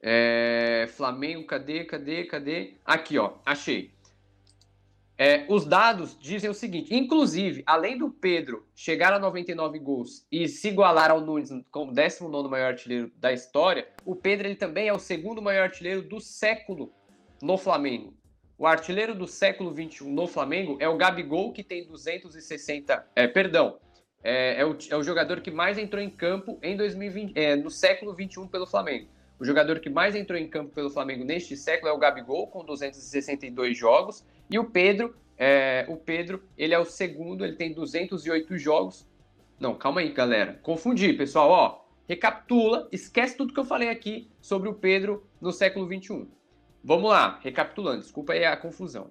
É, 0.00 0.86
Flamengo, 0.96 1.46
cadê, 1.46 1.84
cadê, 1.84 2.24
cadê? 2.24 2.74
Aqui, 2.84 3.18
ó, 3.18 3.34
achei. 3.44 3.93
É, 5.16 5.44
os 5.48 5.64
dados 5.64 6.18
dizem 6.18 6.50
o 6.50 6.54
seguinte: 6.54 6.94
inclusive, 6.94 7.62
além 7.66 7.96
do 7.96 8.10
Pedro 8.10 8.66
chegar 8.74 9.12
a 9.12 9.18
99 9.18 9.78
gols 9.78 10.26
e 10.30 10.48
se 10.48 10.68
igualar 10.68 11.10
ao 11.10 11.20
Nunes 11.20 11.50
como 11.70 11.92
19 11.92 12.48
maior 12.48 12.72
artilheiro 12.72 13.12
da 13.16 13.32
história, 13.32 13.88
o 14.04 14.16
Pedro 14.16 14.48
ele 14.48 14.56
também 14.56 14.88
é 14.88 14.92
o 14.92 14.98
segundo 14.98 15.40
maior 15.40 15.64
artilheiro 15.64 16.02
do 16.02 16.20
século 16.20 16.92
no 17.40 17.56
Flamengo. 17.56 18.14
O 18.56 18.66
artilheiro 18.66 19.14
do 19.14 19.26
século 19.26 19.72
21 19.72 20.12
no 20.12 20.26
Flamengo 20.26 20.76
é 20.80 20.88
o 20.88 20.96
Gabigol, 20.96 21.52
que 21.52 21.62
tem 21.62 21.86
260. 21.86 23.06
É, 23.14 23.26
perdão, 23.26 23.78
é, 24.22 24.60
é, 24.60 24.64
o, 24.64 24.76
é, 24.90 24.96
o, 24.96 25.02
jogador 25.02 25.40
que 25.40 25.50
mais 25.50 25.76
entrou 25.76 26.00
em 26.00 26.08
campo 26.08 26.58
em 26.62 26.76
2020, 26.76 27.36
é, 27.36 27.56
no 27.56 27.70
século 27.70 28.14
21 28.14 28.48
pelo 28.48 28.66
Flamengo. 28.66 29.08
O 29.38 29.44
jogador 29.44 29.80
que 29.80 29.90
mais 29.90 30.14
entrou 30.14 30.38
em 30.38 30.48
campo 30.48 30.72
pelo 30.72 30.88
Flamengo 30.88 31.24
neste 31.24 31.56
século 31.56 31.90
é 31.90 31.92
o 31.92 31.98
Gabigol, 31.98 32.46
com 32.46 32.64
262 32.64 33.76
jogos. 33.76 34.24
E 34.50 34.58
o 34.58 34.64
Pedro, 34.64 35.14
é, 35.36 35.84
o 35.88 35.96
Pedro, 35.96 36.42
ele 36.56 36.74
é 36.74 36.78
o 36.78 36.84
segundo, 36.84 37.44
ele 37.44 37.56
tem 37.56 37.72
208 37.72 38.56
jogos. 38.58 39.06
Não, 39.58 39.74
calma 39.74 40.00
aí, 40.00 40.12
galera. 40.12 40.58
Confundi, 40.62 41.12
pessoal. 41.12 41.50
Ó, 41.50 41.84
recapitula, 42.08 42.88
esquece 42.92 43.36
tudo 43.36 43.52
que 43.52 43.60
eu 43.60 43.64
falei 43.64 43.88
aqui 43.88 44.30
sobre 44.40 44.68
o 44.68 44.74
Pedro 44.74 45.26
no 45.40 45.52
século 45.52 45.86
21. 45.86 46.28
Vamos 46.82 47.10
lá, 47.10 47.38
recapitulando, 47.42 48.02
desculpa 48.02 48.34
aí 48.34 48.44
a 48.44 48.56
confusão. 48.56 49.10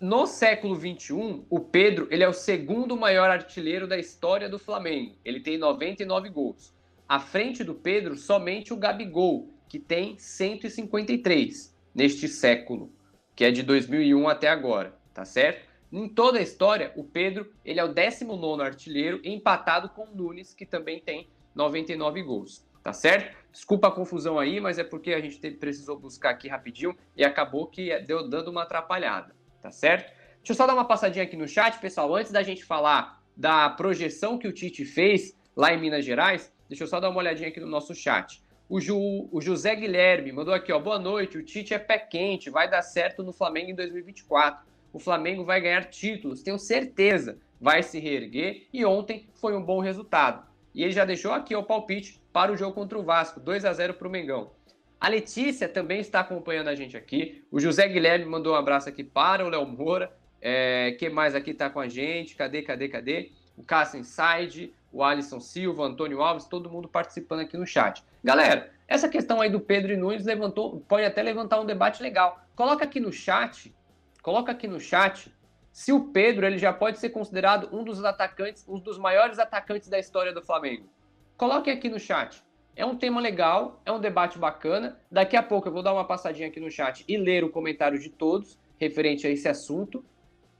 No 0.00 0.26
século 0.26 0.74
21, 0.74 1.46
o 1.48 1.60
Pedro 1.60 2.08
ele 2.10 2.24
é 2.24 2.28
o 2.28 2.32
segundo 2.32 2.96
maior 2.96 3.30
artilheiro 3.30 3.86
da 3.86 3.96
história 3.96 4.48
do 4.48 4.58
Flamengo. 4.58 5.16
Ele 5.24 5.40
tem 5.40 5.56
99 5.56 6.28
gols. 6.30 6.74
À 7.08 7.20
frente 7.20 7.62
do 7.62 7.74
Pedro, 7.74 8.16
somente 8.16 8.72
o 8.72 8.76
Gabigol, 8.76 9.48
que 9.68 9.78
tem 9.78 10.18
153 10.18 11.74
neste 11.94 12.26
século, 12.26 12.92
que 13.34 13.44
é 13.44 13.50
de 13.50 13.62
2001 13.62 14.28
até 14.28 14.48
agora, 14.48 14.94
tá 15.12 15.24
certo? 15.24 15.68
Em 15.92 16.08
toda 16.08 16.38
a 16.38 16.42
história, 16.42 16.92
o 16.96 17.04
Pedro 17.04 17.52
ele 17.64 17.78
é 17.78 17.84
o 17.84 17.92
19 17.92 18.62
artilheiro, 18.62 19.20
empatado 19.24 19.88
com 19.88 20.04
o 20.04 20.14
Nunes, 20.14 20.52
que 20.54 20.66
também 20.66 21.00
tem 21.00 21.28
99 21.54 22.22
gols. 22.22 22.66
tá 22.84 22.92
certo? 22.92 23.34
Desculpa 23.50 23.88
a 23.88 23.90
confusão 23.90 24.38
aí, 24.38 24.60
mas 24.60 24.78
é 24.78 24.84
porque 24.84 25.14
a 25.14 25.20
gente 25.20 25.38
precisou 25.52 25.98
buscar 25.98 26.30
aqui 26.30 26.48
rapidinho 26.48 26.94
e 27.16 27.24
acabou 27.24 27.66
que 27.66 27.98
deu 28.00 28.28
dando 28.28 28.50
uma 28.50 28.64
atrapalhada, 28.64 29.34
tá 29.62 29.70
certo? 29.70 30.12
Deixa 30.36 30.52
eu 30.52 30.54
só 30.54 30.66
dar 30.66 30.74
uma 30.74 30.86
passadinha 30.86 31.24
aqui 31.24 31.36
no 31.36 31.48
chat, 31.48 31.80
pessoal, 31.80 32.14
antes 32.14 32.30
da 32.30 32.42
gente 32.42 32.62
falar 32.62 33.22
da 33.34 33.70
projeção 33.70 34.36
que 34.36 34.46
o 34.46 34.52
Tite 34.52 34.84
fez 34.84 35.34
lá 35.56 35.72
em 35.72 35.80
Minas 35.80 36.04
Gerais, 36.04 36.52
deixa 36.68 36.84
eu 36.84 36.88
só 36.88 37.00
dar 37.00 37.08
uma 37.08 37.18
olhadinha 37.18 37.48
aqui 37.48 37.58
no 37.58 37.66
nosso 37.66 37.94
chat. 37.94 38.43
O, 38.68 38.80
Ju, 38.80 39.28
o 39.30 39.40
José 39.42 39.76
Guilherme 39.76 40.32
mandou 40.32 40.54
aqui, 40.54 40.72
ó, 40.72 40.78
boa 40.78 40.98
noite, 40.98 41.36
o 41.36 41.42
Tite 41.42 41.74
é 41.74 41.78
pé 41.78 41.98
quente, 41.98 42.48
vai 42.48 42.68
dar 42.68 42.80
certo 42.80 43.22
no 43.22 43.32
Flamengo 43.32 43.70
em 43.70 43.74
2024. 43.74 44.64
O 44.90 44.98
Flamengo 44.98 45.44
vai 45.44 45.60
ganhar 45.60 45.84
títulos, 45.84 46.42
tenho 46.42 46.58
certeza, 46.58 47.38
vai 47.60 47.82
se 47.82 47.98
reerguer 48.00 48.66
e 48.72 48.84
ontem 48.84 49.28
foi 49.34 49.54
um 49.54 49.62
bom 49.62 49.80
resultado. 49.80 50.46
E 50.74 50.82
ele 50.82 50.92
já 50.92 51.04
deixou 51.04 51.32
aqui 51.32 51.54
o 51.54 51.62
palpite 51.62 52.18
para 52.32 52.50
o 52.50 52.56
jogo 52.56 52.72
contra 52.72 52.98
o 52.98 53.02
Vasco, 53.02 53.38
2 53.38 53.66
a 53.66 53.72
0 53.72 53.94
para 53.94 54.08
o 54.08 54.10
Mengão. 54.10 54.50
A 54.98 55.08
Letícia 55.08 55.68
também 55.68 56.00
está 56.00 56.20
acompanhando 56.20 56.68
a 56.68 56.74
gente 56.74 56.96
aqui. 56.96 57.44
O 57.50 57.60
José 57.60 57.86
Guilherme 57.86 58.24
mandou 58.24 58.54
um 58.54 58.56
abraço 58.56 58.88
aqui 58.88 59.04
para 59.04 59.44
o 59.44 59.50
Léo 59.50 59.66
Moura. 59.66 60.10
É, 60.40 60.92
quem 60.98 61.10
mais 61.10 61.34
aqui 61.34 61.50
está 61.50 61.68
com 61.68 61.80
a 61.80 61.88
gente? 61.88 62.34
Cadê, 62.34 62.62
cadê, 62.62 62.88
cadê? 62.88 63.30
O 63.56 63.62
Cássio 63.62 64.00
Inside, 64.00 64.72
o 64.94 65.02
Alisson 65.02 65.40
Silva, 65.40 65.84
Antônio 65.84 66.22
Alves, 66.22 66.46
todo 66.46 66.70
mundo 66.70 66.88
participando 66.88 67.40
aqui 67.40 67.56
no 67.56 67.66
chat. 67.66 68.04
Galera, 68.22 68.72
essa 68.86 69.08
questão 69.08 69.40
aí 69.40 69.50
do 69.50 69.58
Pedro 69.58 69.92
e 69.92 69.96
Nunes 69.96 70.24
levantou, 70.24 70.80
pode 70.88 71.04
até 71.04 71.20
levantar 71.20 71.60
um 71.60 71.66
debate 71.66 72.00
legal. 72.00 72.40
Coloca 72.54 72.84
aqui 72.84 73.00
no 73.00 73.12
chat, 73.12 73.74
coloca 74.22 74.52
aqui 74.52 74.68
no 74.68 74.78
chat 74.78 75.34
se 75.72 75.92
o 75.92 76.12
Pedro 76.12 76.46
ele 76.46 76.58
já 76.58 76.72
pode 76.72 77.00
ser 77.00 77.10
considerado 77.10 77.68
um 77.76 77.82
dos 77.82 78.04
atacantes, 78.04 78.64
um 78.68 78.78
dos 78.78 78.96
maiores 78.96 79.40
atacantes 79.40 79.88
da 79.88 79.98
história 79.98 80.32
do 80.32 80.40
Flamengo. 80.40 80.88
Coloque 81.36 81.68
aqui 81.68 81.88
no 81.88 81.98
chat. 81.98 82.40
É 82.76 82.86
um 82.86 82.96
tema 82.96 83.20
legal, 83.20 83.80
é 83.84 83.90
um 83.90 83.98
debate 83.98 84.38
bacana. 84.38 84.96
Daqui 85.10 85.36
a 85.36 85.42
pouco 85.42 85.66
eu 85.66 85.72
vou 85.72 85.82
dar 85.82 85.92
uma 85.92 86.04
passadinha 86.04 86.46
aqui 86.46 86.60
no 86.60 86.70
chat 86.70 87.04
e 87.08 87.16
ler 87.16 87.42
o 87.42 87.50
comentário 87.50 87.98
de 87.98 88.10
todos 88.10 88.56
referente 88.78 89.26
a 89.26 89.30
esse 89.30 89.48
assunto. 89.48 90.04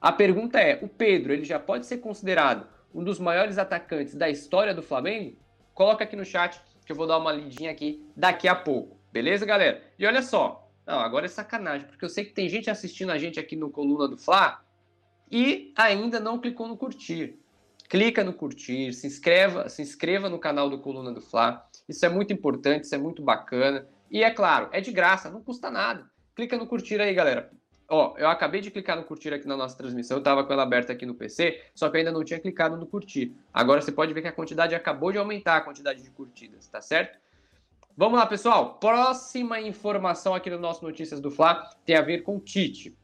A 0.00 0.10
pergunta 0.10 0.58
é: 0.58 0.80
o 0.82 0.88
Pedro 0.88 1.32
ele 1.32 1.44
já 1.44 1.60
pode 1.60 1.86
ser 1.86 1.98
considerado 1.98 2.73
um 2.94 3.02
dos 3.02 3.18
maiores 3.18 3.58
atacantes 3.58 4.14
da 4.14 4.30
história 4.30 4.72
do 4.72 4.82
Flamengo? 4.82 5.36
Coloca 5.74 6.04
aqui 6.04 6.14
no 6.14 6.24
chat 6.24 6.60
que 6.86 6.92
eu 6.92 6.96
vou 6.96 7.06
dar 7.06 7.18
uma 7.18 7.32
lidinha 7.32 7.70
aqui 7.70 8.06
daqui 8.16 8.46
a 8.46 8.54
pouco. 8.54 8.96
Beleza, 9.12 9.44
galera? 9.44 9.82
E 9.98 10.06
olha 10.06 10.22
só. 10.22 10.70
Não, 10.86 11.00
agora 11.00 11.24
é 11.24 11.28
sacanagem, 11.28 11.86
porque 11.86 12.04
eu 12.04 12.08
sei 12.10 12.24
que 12.24 12.32
tem 12.32 12.48
gente 12.48 12.70
assistindo 12.70 13.10
a 13.10 13.18
gente 13.18 13.40
aqui 13.40 13.56
no 13.56 13.70
Coluna 13.70 14.06
do 14.06 14.18
Fla 14.18 14.62
e 15.30 15.72
ainda 15.76 16.20
não 16.20 16.38
clicou 16.38 16.68
no 16.68 16.76
curtir. 16.76 17.38
Clica 17.88 18.22
no 18.22 18.34
curtir, 18.34 18.92
se 18.92 19.06
inscreva, 19.06 19.68
se 19.68 19.80
inscreva 19.80 20.28
no 20.28 20.38
canal 20.38 20.68
do 20.68 20.78
Coluna 20.78 21.10
do 21.10 21.20
Fla. 21.20 21.66
Isso 21.88 22.04
é 22.04 22.08
muito 22.08 22.32
importante, 22.32 22.84
isso 22.84 22.94
é 22.94 22.98
muito 22.98 23.22
bacana. 23.22 23.88
E 24.10 24.22
é 24.22 24.30
claro, 24.30 24.68
é 24.72 24.80
de 24.80 24.92
graça, 24.92 25.30
não 25.30 25.42
custa 25.42 25.70
nada. 25.70 26.08
Clica 26.34 26.56
no 26.56 26.66
curtir 26.66 27.00
aí, 27.00 27.14
galera. 27.14 27.50
Ó, 27.88 28.14
eu 28.16 28.28
acabei 28.28 28.60
de 28.60 28.70
clicar 28.70 28.96
no 28.96 29.04
curtir 29.04 29.32
aqui 29.34 29.46
na 29.46 29.56
nossa 29.56 29.76
transmissão, 29.76 30.16
eu 30.16 30.20
estava 30.20 30.42
com 30.42 30.52
ela 30.52 30.62
aberta 30.62 30.92
aqui 30.92 31.04
no 31.04 31.14
PC, 31.14 31.62
só 31.74 31.88
que 31.90 31.96
eu 31.96 31.98
ainda 31.98 32.12
não 32.12 32.24
tinha 32.24 32.40
clicado 32.40 32.76
no 32.76 32.86
curtir. 32.86 33.36
Agora 33.52 33.80
você 33.80 33.92
pode 33.92 34.14
ver 34.14 34.22
que 34.22 34.28
a 34.28 34.32
quantidade 34.32 34.74
acabou 34.74 35.12
de 35.12 35.18
aumentar, 35.18 35.56
a 35.56 35.60
quantidade 35.60 36.02
de 36.02 36.10
curtidas, 36.10 36.66
tá 36.66 36.80
certo? 36.80 37.18
Vamos 37.96 38.18
lá, 38.18 38.26
pessoal. 38.26 38.74
Próxima 38.80 39.60
informação 39.60 40.34
aqui 40.34 40.50
no 40.50 40.58
nosso 40.58 40.84
Notícias 40.84 41.20
do 41.20 41.30
Fla 41.30 41.70
tem 41.84 41.94
a 41.94 42.02
ver 42.02 42.22
com 42.22 42.40
Tite. 42.40 42.96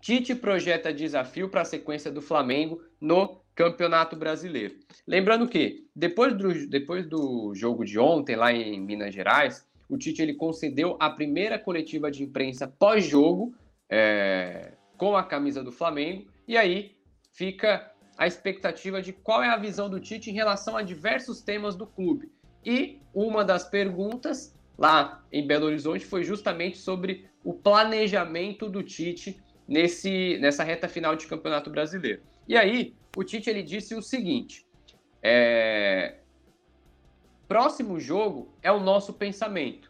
Tite 0.00 0.34
projeta 0.34 0.92
desafio 0.92 1.48
para 1.48 1.62
a 1.62 1.64
sequência 1.64 2.10
do 2.10 2.22
Flamengo 2.22 2.80
no 3.00 3.40
Campeonato 3.54 4.14
Brasileiro. 4.14 4.76
Lembrando 5.06 5.48
que 5.48 5.86
depois 5.94 6.36
do, 6.36 6.68
depois 6.68 7.06
do 7.06 7.52
jogo 7.54 7.84
de 7.84 7.98
ontem 7.98 8.36
lá 8.36 8.52
em 8.52 8.80
Minas 8.80 9.12
Gerais, 9.12 9.66
o 9.88 9.98
Tite 9.98 10.22
ele 10.22 10.34
concedeu 10.34 10.96
a 11.00 11.10
primeira 11.10 11.58
coletiva 11.58 12.10
de 12.10 12.22
imprensa 12.22 12.68
pós-jogo 12.68 13.52
é, 13.90 14.72
com 14.96 15.16
a 15.16 15.24
camisa 15.24 15.62
do 15.62 15.72
Flamengo. 15.72 16.30
E 16.46 16.56
aí 16.56 16.96
fica 17.32 17.92
a 18.16 18.26
expectativa 18.26 19.02
de 19.02 19.12
qual 19.12 19.42
é 19.42 19.48
a 19.48 19.56
visão 19.56 19.90
do 19.90 19.98
Tite 19.98 20.30
em 20.30 20.34
relação 20.34 20.76
a 20.76 20.82
diversos 20.82 21.42
temas 21.42 21.74
do 21.74 21.86
clube. 21.86 22.30
E 22.64 23.00
uma 23.14 23.44
das 23.44 23.68
perguntas 23.68 24.54
lá 24.78 25.24
em 25.32 25.46
Belo 25.46 25.66
Horizonte 25.66 26.04
foi 26.04 26.22
justamente 26.22 26.78
sobre 26.78 27.28
o 27.42 27.54
planejamento 27.54 28.68
do 28.68 28.82
Tite 28.82 29.42
nesse, 29.66 30.38
nessa 30.38 30.62
reta 30.62 30.88
final 30.88 31.16
de 31.16 31.26
Campeonato 31.26 31.70
Brasileiro. 31.70 32.22
E 32.46 32.56
aí 32.56 32.94
o 33.16 33.24
Tite 33.24 33.48
ele 33.48 33.62
disse 33.62 33.94
o 33.94 34.02
seguinte: 34.02 34.66
é, 35.22 36.18
próximo 37.48 37.98
jogo 37.98 38.54
é 38.62 38.70
o 38.70 38.80
nosso 38.80 39.14
pensamento. 39.14 39.89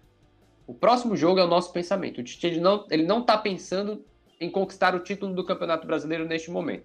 O 0.71 0.75
próximo 0.75 1.17
jogo 1.17 1.41
é 1.41 1.45
o 1.45 1.49
nosso 1.49 1.73
pensamento. 1.73 2.21
O 2.21 2.23
Tite 2.23 2.47
ele 2.47 2.61
não 2.61 2.87
ele 2.89 3.03
não 3.03 3.23
está 3.23 3.37
pensando 3.37 4.05
em 4.41 4.49
conquistar 4.49 4.95
o 4.95 5.01
título 5.01 5.35
do 5.35 5.45
Campeonato 5.45 5.85
Brasileiro 5.85 6.25
neste 6.25 6.49
momento. 6.49 6.85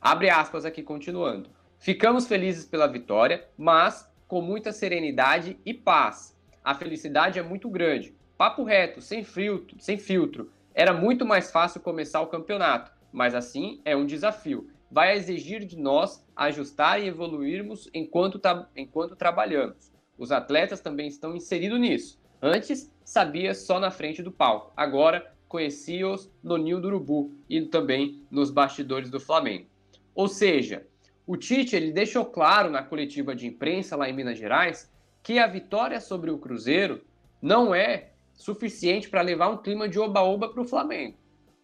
Abre 0.00 0.28
aspas 0.28 0.64
aqui 0.64 0.82
continuando. 0.82 1.48
Ficamos 1.78 2.26
felizes 2.26 2.64
pela 2.64 2.88
vitória, 2.88 3.46
mas 3.56 4.12
com 4.26 4.42
muita 4.42 4.72
serenidade 4.72 5.56
e 5.64 5.72
paz. 5.72 6.36
A 6.64 6.74
felicidade 6.74 7.38
é 7.38 7.42
muito 7.42 7.70
grande. 7.70 8.12
Papo 8.36 8.64
reto, 8.64 9.00
sem 9.00 9.22
filtro, 9.22 9.76
sem 9.78 9.96
filtro. 9.96 10.50
Era 10.74 10.92
muito 10.92 11.24
mais 11.24 11.52
fácil 11.52 11.80
começar 11.80 12.20
o 12.22 12.26
campeonato, 12.26 12.90
mas 13.12 13.32
assim 13.32 13.80
é 13.84 13.94
um 13.94 14.06
desafio. 14.06 14.68
Vai 14.90 15.16
exigir 15.16 15.64
de 15.64 15.78
nós 15.78 16.26
ajustar 16.34 17.00
e 17.00 17.06
evoluirmos 17.06 17.88
enquanto, 17.94 18.40
enquanto 18.74 19.14
trabalhamos. 19.14 19.92
Os 20.18 20.32
atletas 20.32 20.80
também 20.80 21.06
estão 21.06 21.36
inseridos 21.36 21.78
nisso. 21.78 22.20
Antes, 22.42 22.90
sabia 23.04 23.54
só 23.54 23.78
na 23.78 23.90
frente 23.90 24.22
do 24.22 24.32
palco. 24.32 24.72
Agora, 24.76 25.34
conhecia-os 25.48 26.30
no 26.42 26.56
ninho 26.56 26.80
do 26.80 26.88
urubu 26.88 27.32
e 27.48 27.60
também 27.62 28.24
nos 28.30 28.50
bastidores 28.50 29.10
do 29.10 29.18
Flamengo. 29.18 29.66
Ou 30.14 30.28
seja, 30.28 30.86
o 31.26 31.36
Tite 31.36 31.76
ele 31.76 31.92
deixou 31.92 32.24
claro 32.24 32.70
na 32.70 32.82
coletiva 32.82 33.34
de 33.34 33.46
imprensa 33.46 33.96
lá 33.96 34.08
em 34.08 34.12
Minas 34.12 34.38
Gerais 34.38 34.90
que 35.22 35.38
a 35.38 35.46
vitória 35.46 36.00
sobre 36.00 36.30
o 36.30 36.38
Cruzeiro 36.38 37.02
não 37.42 37.74
é 37.74 38.12
suficiente 38.32 39.08
para 39.08 39.22
levar 39.22 39.48
um 39.48 39.58
clima 39.58 39.88
de 39.88 39.98
oba-oba 39.98 40.48
para 40.48 40.62
o 40.62 40.64
Flamengo. 40.64 41.16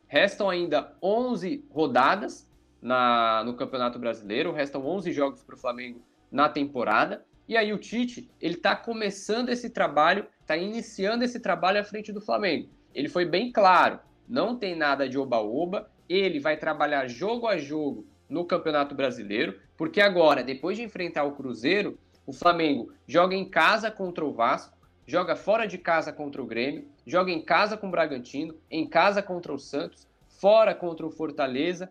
Restam 0.07 0.51
ainda 0.51 0.95
11 1.03 1.65
rodadas 1.71 2.49
na, 2.81 3.43
no 3.45 3.55
Campeonato 3.55 3.99
Brasileiro, 3.99 4.53
restam 4.53 4.87
11 4.87 5.13
jogos 5.13 5.43
para 5.43 5.55
o 5.55 5.59
Flamengo 5.59 6.01
na 6.31 6.49
temporada. 6.49 7.25
E 7.49 7.57
aí 7.57 7.73
o 7.73 7.79
Tite, 7.79 8.29
ele 8.41 8.55
está 8.55 8.75
começando 8.75 9.51
esse 9.51 9.71
trabalho, 9.71 10.27
está 10.41 10.57
iniciando 10.57 11.23
esse 11.23 11.39
trabalho 11.39 11.81
à 11.81 11.85
frente 11.85 12.13
do 12.13 12.21
Flamengo. 12.21 12.69
Ele 12.93 13.09
foi 13.09 13.25
bem 13.25 13.53
claro, 13.53 14.01
não 14.29 14.57
tem 14.57 14.75
nada 14.75 15.09
de 15.09 15.17
oba-oba, 15.17 15.89
ele 16.09 16.41
vai 16.41 16.57
trabalhar 16.57 17.07
jogo 17.07 17.47
a 17.47 17.57
jogo 17.57 18.07
no 18.29 18.45
Campeonato 18.45 18.95
Brasileiro, 18.95 19.61
porque 19.77 20.01
agora, 20.01 20.43
depois 20.43 20.77
de 20.77 20.83
enfrentar 20.83 21.25
o 21.25 21.37
Cruzeiro, 21.37 21.99
o 22.27 22.33
Flamengo 22.33 22.93
joga 23.07 23.37
em 23.37 23.49
casa 23.49 23.91
contra 23.91 24.25
o 24.25 24.33
Vasco, 24.33 24.77
joga 25.07 25.37
fora 25.37 25.67
de 25.67 25.79
casa 25.79 26.13
contra 26.13 26.43
o 26.43 26.47
Grêmio, 26.47 26.89
joga 27.07 27.31
em 27.31 27.41
casa 27.41 27.77
com 27.77 27.87
o 27.87 27.91
Bragantino, 27.91 28.57
em 28.69 28.89
casa 28.89 29.23
contra 29.23 29.53
o 29.53 29.59
Santos, 29.59 30.09
fora 30.41 30.75
contra 30.75 31.07
o 31.07 31.11
Fortaleza, 31.11 31.91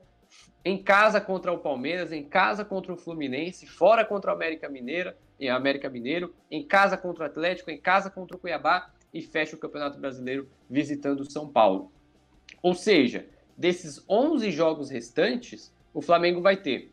em 0.65 0.81
casa 0.81 1.21
contra 1.21 1.53
o 1.53 1.59
Palmeiras, 1.59 2.12
em 2.12 2.24
casa 2.24 2.65
contra 2.65 2.91
o 2.91 2.97
Fluminense, 2.97 3.65
fora 3.65 4.03
contra 4.03 4.31
o 4.31 4.33
América 4.33 4.67
Mineira, 4.67 5.17
em 5.39 5.50
América 5.50 5.89
Mineiro, 5.89 6.34
em 6.50 6.63
casa 6.63 6.98
contra 6.98 7.24
o 7.24 7.27
Atlético, 7.27 7.72
em 7.72 7.77
casa 7.77 8.10
contra 8.10 8.38
o 8.38 8.39
Cuiabá 8.39 8.92
e 9.13 9.22
fecha 9.22 9.56
o 9.56 9.60
Campeonato 9.60 10.00
Brasileiro 10.00 10.50
visitando 10.70 11.22
o 11.22 11.30
São 11.30 11.48
Paulo. 11.48 11.92
Ou 12.62 12.74
seja, 12.74 13.27
desses 13.58 14.04
11 14.10 14.51
jogos 14.51 14.89
restantes, 14.89 15.74
o 15.94 16.01
Flamengo 16.01 16.42
vai 16.42 16.58
ter 16.58 16.92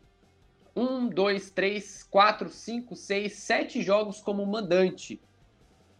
um, 0.75 1.07
dois, 1.07 1.51
três, 1.51 2.03
quatro, 2.03 2.49
cinco, 2.49 2.95
seis, 2.95 3.33
sete 3.33 3.81
jogos 3.81 4.19
como 4.21 4.45
mandante. 4.45 5.21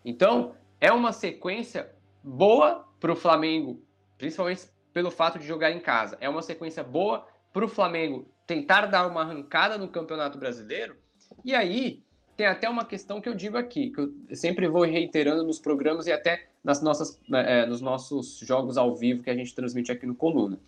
Então, 0.03 0.55
é 0.81 0.91
uma 0.91 1.11
sequência 1.11 1.93
boa 2.23 2.87
para 2.99 3.11
o 3.11 3.15
Flamengo, 3.15 3.81
principalmente 4.17 4.67
pelo 4.91 5.11
fato 5.11 5.37
de 5.37 5.45
jogar 5.45 5.71
em 5.71 5.79
casa. 5.79 6.17
É 6.19 6.27
uma 6.27 6.41
sequência 6.41 6.83
boa 6.83 7.27
para 7.51 7.65
o 7.65 7.69
Flamengo 7.69 8.27
tentar 8.47 8.87
dar 8.87 9.07
uma 9.07 9.21
arrancada 9.21 9.77
no 9.77 9.87
Campeonato 9.87 10.37
Brasileiro. 10.37 10.97
E 11.43 11.53
aí 11.53 12.03
tem 12.35 12.45
até 12.45 12.69
uma 12.69 12.85
questão 12.85 13.21
que 13.21 13.29
eu 13.29 13.35
digo 13.35 13.57
aqui, 13.57 13.91
que 13.91 13.99
eu 13.99 14.13
sempre 14.35 14.67
vou 14.67 14.83
reiterando 14.83 15.43
nos 15.43 15.59
programas 15.59 16.07
e 16.07 16.11
até 16.11 16.47
nas 16.63 16.81
nossas, 16.81 17.19
é, 17.31 17.65
nos 17.65 17.81
nossos 17.81 18.39
jogos 18.39 18.77
ao 18.77 18.95
vivo 18.95 19.23
que 19.23 19.29
a 19.29 19.35
gente 19.35 19.53
transmite 19.53 19.91
aqui 19.91 20.05
no 20.05 20.15
Coluna. 20.15 20.59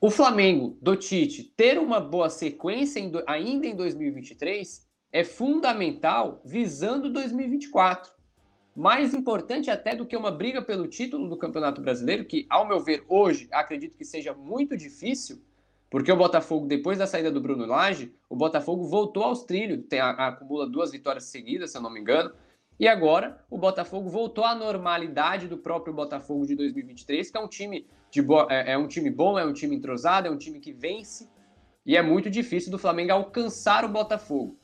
O 0.00 0.10
Flamengo 0.10 0.76
do 0.82 0.96
Tite 0.96 1.44
ter 1.56 1.78
uma 1.78 2.00
boa 2.00 2.28
sequência 2.28 3.00
em, 3.00 3.10
ainda 3.26 3.66
em 3.66 3.74
2023 3.74 4.86
é 5.12 5.24
fundamental 5.24 6.42
visando 6.44 7.10
2024 7.10 8.12
mais 8.74 9.14
importante 9.14 9.70
até 9.70 9.94
do 9.94 10.04
que 10.04 10.16
uma 10.16 10.30
briga 10.30 10.60
pelo 10.60 10.88
título 10.88 11.28
do 11.28 11.36
Campeonato 11.36 11.80
Brasileiro, 11.80 12.24
que, 12.24 12.44
ao 12.50 12.66
meu 12.66 12.80
ver, 12.80 13.04
hoje 13.08 13.48
acredito 13.52 13.96
que 13.96 14.04
seja 14.04 14.34
muito 14.34 14.76
difícil, 14.76 15.40
Porque 15.90 16.10
o 16.10 16.16
Botafogo, 16.16 16.66
depois 16.66 16.98
da 16.98 17.06
saída 17.06 17.30
do 17.30 17.40
Bruno 17.40 17.66
Lage, 17.66 18.12
o 18.28 18.34
Botafogo 18.34 18.84
voltou 18.84 19.22
aos 19.22 19.44
trilhos, 19.44 19.84
tem, 19.88 20.00
acumula 20.00 20.68
duas 20.68 20.90
vitórias 20.90 21.24
seguidas, 21.24 21.70
se 21.70 21.78
eu 21.78 21.82
não 21.82 21.90
me 21.90 22.00
engano. 22.00 22.32
E 22.78 22.88
agora 22.88 23.38
o 23.48 23.56
Botafogo 23.56 24.08
voltou 24.08 24.44
à 24.44 24.54
normalidade 24.54 25.46
do 25.46 25.56
próprio 25.56 25.94
Botafogo 25.94 26.46
de 26.46 26.56
2023, 26.56 27.30
que 27.30 27.36
é 27.36 27.40
um 27.40 27.48
time 27.48 27.86
de 28.10 28.20
é, 28.48 28.72
é 28.72 28.78
um 28.78 28.88
time 28.88 29.10
bom, 29.10 29.38
é 29.38 29.44
um 29.44 29.52
time 29.52 29.76
entrosado, 29.76 30.26
é 30.26 30.30
um 30.30 30.38
time 30.38 30.58
que 30.58 30.72
vence. 30.72 31.28
E 31.86 31.96
é 31.96 32.02
muito 32.02 32.28
difícil 32.30 32.70
do 32.70 32.78
Flamengo 32.78 33.12
alcançar 33.12 33.84
o 33.84 33.88
Botafogo. 33.88 34.58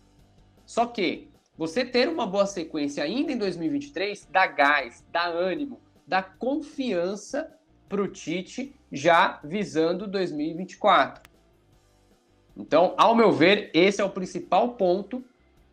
Só 0.67 0.87
que 0.87 1.29
você 1.57 1.85
ter 1.85 2.09
uma 2.09 2.27
boa 2.27 2.47
sequência 2.47 3.05
ainda 3.05 3.33
em 3.33 3.39
2023 3.39 4.27
dá 4.33 4.47
gás, 4.47 5.05
dá 5.13 5.27
ânimo, 5.27 5.81
dá 6.07 6.23
confiança 6.23 7.55
para 7.91 8.01
o 8.01 8.07
Tite 8.09 8.73
já 8.91 9.41
visando 9.43 10.07
2024. 10.07 11.29
Então, 12.57 12.95
ao 12.97 13.17
meu 13.17 13.33
ver, 13.33 13.69
esse 13.75 14.01
é 14.01 14.05
o 14.05 14.11
principal 14.11 14.75
ponto 14.75 15.25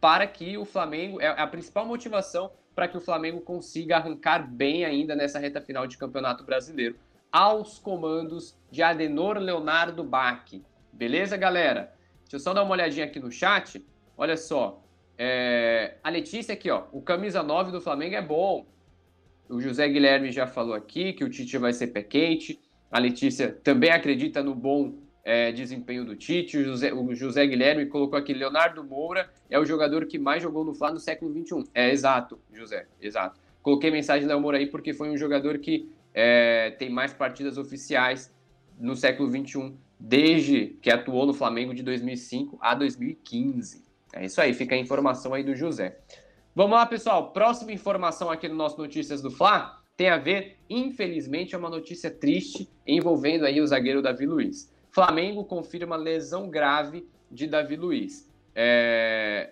para 0.02 0.26
que 0.26 0.58
o 0.58 0.66
Flamengo, 0.66 1.22
é 1.22 1.28
a 1.28 1.46
principal 1.46 1.86
motivação 1.86 2.52
para 2.74 2.88
que 2.88 2.98
o 2.98 3.02
Flamengo 3.02 3.40
consiga 3.42 3.98
arrancar 3.98 4.48
bem 4.48 4.84
ainda 4.84 5.16
nessa 5.16 5.38
reta 5.38 5.62
final 5.62 5.86
de 5.86 5.98
Campeonato 5.98 6.44
Brasileiro, 6.44 6.96
aos 7.32 7.78
comandos 7.78 8.56
de 8.72 8.82
Adenor 8.82 9.38
Leonardo 9.38 10.04
Bach. 10.04 10.52
Beleza, 10.92 11.38
galera? 11.38 11.94
Deixa 12.22 12.38
eu 12.38 12.40
só 12.40 12.54
dar 12.54 12.64
uma 12.64 12.72
olhadinha 12.72 13.06
aqui 13.06 13.20
no 13.20 13.32
chat. 13.32 13.86
Olha 14.18 14.38
só, 14.38 14.82
é... 15.18 15.98
a 16.04 16.10
Letícia 16.10 16.54
aqui, 16.54 16.70
ó, 16.72 16.84
o 16.92 17.02
camisa 17.02 17.44
9 17.44 17.72
do 17.72 17.82
Flamengo 17.82 18.16
é 18.16 18.22
bom. 18.22 18.66
O 19.50 19.62
José 19.62 19.88
Guilherme 19.88 20.32
já 20.32 20.46
falou 20.46 20.74
aqui 20.74 21.14
que 21.14 21.24
o 21.24 21.30
Tite 21.30 21.58
vai 21.58 21.74
ser 21.74 21.88
pé 21.88 22.04
quente. 22.04 22.60
A 22.92 23.00
Letícia 23.00 23.52
também 23.64 23.92
acredita 23.92 24.44
no 24.44 24.54
bom 24.54 24.96
é, 25.24 25.52
desempenho 25.52 26.06
do 26.06 26.16
Tite. 26.16 26.58
O 26.58 26.64
José, 26.64 26.94
o 26.94 27.14
José, 27.14 27.46
Guilherme 27.46 27.86
colocou 27.86 28.18
aqui: 28.18 28.34
Leonardo 28.34 28.84
Moura 28.84 29.30
é 29.50 29.60
o 29.60 29.66
jogador 29.66 30.06
que 30.06 30.18
mais 30.18 30.42
jogou 30.42 30.64
no 30.64 30.74
Fla 30.74 30.92
no 30.92 31.00
século 31.00 31.32
XXI. 31.32 31.70
É 31.74 31.90
exato, 31.90 32.40
José, 32.54 32.88
exato. 33.02 33.40
Coloquei 33.62 33.92
mensagem 33.92 34.28
Léo 34.28 34.40
Moura 34.40 34.58
aí 34.58 34.68
porque 34.68 34.94
foi 34.94 35.10
um 35.10 35.18
jogador 35.18 35.58
que 35.58 35.90
é, 36.14 36.72
tem 36.72 36.90
mais 36.90 37.14
partidas 37.14 37.58
oficiais 37.58 38.34
no 38.80 38.96
século 38.96 39.30
XXI, 39.30 39.74
desde 40.00 40.78
que 40.82 40.90
atuou 40.90 41.26
no 41.26 41.34
Flamengo 41.34 41.74
de 41.74 41.84
2005 41.84 42.58
a 42.62 42.74
2015. 42.74 43.84
É 44.14 44.26
isso 44.26 44.40
aí, 44.40 44.54
fica 44.54 44.76
a 44.76 44.78
informação 44.78 45.34
aí 45.34 45.44
do 45.44 45.56
José. 45.56 45.98
Vamos 46.58 46.76
lá, 46.76 46.88
pessoal. 46.88 47.30
Próxima 47.34 47.72
informação 47.72 48.32
aqui 48.32 48.48
no 48.48 48.56
nosso 48.56 48.80
Notícias 48.80 49.22
do 49.22 49.30
Fla 49.30 49.80
tem 49.96 50.10
a 50.10 50.18
ver, 50.18 50.58
infelizmente, 50.68 51.54
é 51.54 51.58
uma 51.58 51.70
notícia 51.70 52.10
triste 52.10 52.68
envolvendo 52.88 53.46
aí 53.46 53.62
o 53.62 53.68
zagueiro 53.68 54.02
Davi 54.02 54.26
Luiz. 54.26 54.68
Flamengo 54.90 55.44
confirma 55.44 55.96
lesão 55.96 56.50
grave 56.50 57.08
de 57.30 57.46
Davi 57.46 57.76
Luiz. 57.76 58.28
É... 58.56 59.52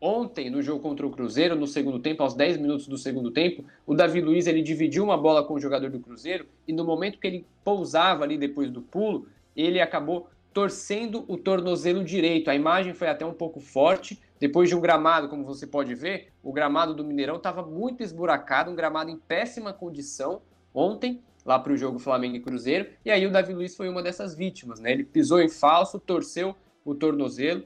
Ontem, 0.00 0.50
no 0.50 0.60
jogo 0.60 0.82
contra 0.82 1.06
o 1.06 1.10
Cruzeiro, 1.12 1.54
no 1.54 1.68
segundo 1.68 2.00
tempo, 2.00 2.24
aos 2.24 2.34
10 2.34 2.56
minutos 2.56 2.88
do 2.88 2.98
segundo 2.98 3.30
tempo, 3.30 3.64
o 3.86 3.94
Davi 3.94 4.20
Luiz 4.20 4.48
ele 4.48 4.62
dividiu 4.62 5.04
uma 5.04 5.16
bola 5.16 5.44
com 5.44 5.54
o 5.54 5.60
jogador 5.60 5.90
do 5.90 6.00
Cruzeiro 6.00 6.44
e 6.66 6.72
no 6.72 6.84
momento 6.84 7.20
que 7.20 7.26
ele 7.28 7.46
pousava 7.62 8.24
ali 8.24 8.36
depois 8.36 8.68
do 8.68 8.82
pulo, 8.82 9.28
ele 9.54 9.80
acabou 9.80 10.28
torcendo 10.52 11.24
o 11.28 11.36
tornozelo 11.36 12.02
direito. 12.02 12.50
A 12.50 12.54
imagem 12.56 12.94
foi 12.94 13.06
até 13.06 13.24
um 13.24 13.32
pouco 13.32 13.60
forte, 13.60 14.18
depois 14.40 14.70
de 14.70 14.74
um 14.74 14.80
gramado, 14.80 15.28
como 15.28 15.44
você 15.44 15.66
pode 15.66 15.94
ver, 15.94 16.32
o 16.42 16.50
gramado 16.50 16.94
do 16.94 17.04
Mineirão 17.04 17.36
estava 17.36 17.62
muito 17.62 18.02
esburacado, 18.02 18.70
um 18.70 18.74
gramado 18.74 19.10
em 19.10 19.16
péssima 19.16 19.70
condição 19.70 20.40
ontem, 20.72 21.22
lá 21.44 21.58
para 21.58 21.74
o 21.74 21.76
jogo 21.76 21.98
Flamengo 21.98 22.36
e 22.36 22.40
Cruzeiro, 22.40 22.88
e 23.04 23.10
aí 23.10 23.26
o 23.26 23.30
Davi 23.30 23.52
Luiz 23.52 23.76
foi 23.76 23.88
uma 23.88 24.02
dessas 24.02 24.34
vítimas, 24.34 24.80
né? 24.80 24.92
Ele 24.92 25.04
pisou 25.04 25.42
em 25.42 25.48
falso, 25.48 26.00
torceu 26.00 26.56
o 26.84 26.94
tornozelo. 26.94 27.64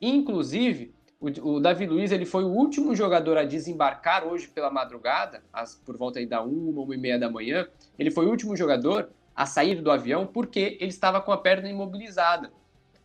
Inclusive, 0.00 0.94
o, 1.20 1.54
o 1.54 1.60
Davi 1.60 1.86
Luiz 1.86 2.12
ele 2.12 2.24
foi 2.24 2.44
o 2.44 2.48
último 2.48 2.94
jogador 2.94 3.36
a 3.36 3.44
desembarcar 3.44 4.24
hoje 4.24 4.46
pela 4.46 4.70
madrugada, 4.70 5.42
por 5.84 5.96
volta 5.96 6.20
aí 6.20 6.26
da 6.26 6.40
uma, 6.40 6.82
uma 6.82 6.94
e 6.94 6.98
meia 6.98 7.18
da 7.18 7.28
manhã. 7.28 7.66
Ele 7.98 8.12
foi 8.12 8.26
o 8.26 8.30
último 8.30 8.56
jogador 8.56 9.08
a 9.34 9.44
sair 9.44 9.82
do 9.82 9.90
avião 9.90 10.24
porque 10.26 10.78
ele 10.80 10.90
estava 10.90 11.20
com 11.20 11.32
a 11.32 11.38
perna 11.38 11.68
imobilizada. 11.68 12.52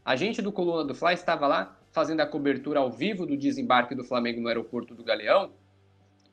A 0.05 0.15
gente 0.15 0.41
do 0.41 0.51
Coluna 0.51 0.83
do 0.83 0.95
Fly 0.95 1.13
estava 1.13 1.47
lá 1.47 1.80
fazendo 1.91 2.21
a 2.21 2.25
cobertura 2.25 2.79
ao 2.79 2.91
vivo 2.91 3.25
do 3.25 3.37
desembarque 3.37 3.93
do 3.93 4.03
Flamengo 4.03 4.41
no 4.41 4.47
aeroporto 4.47 4.95
do 4.95 5.03
Galeão. 5.03 5.51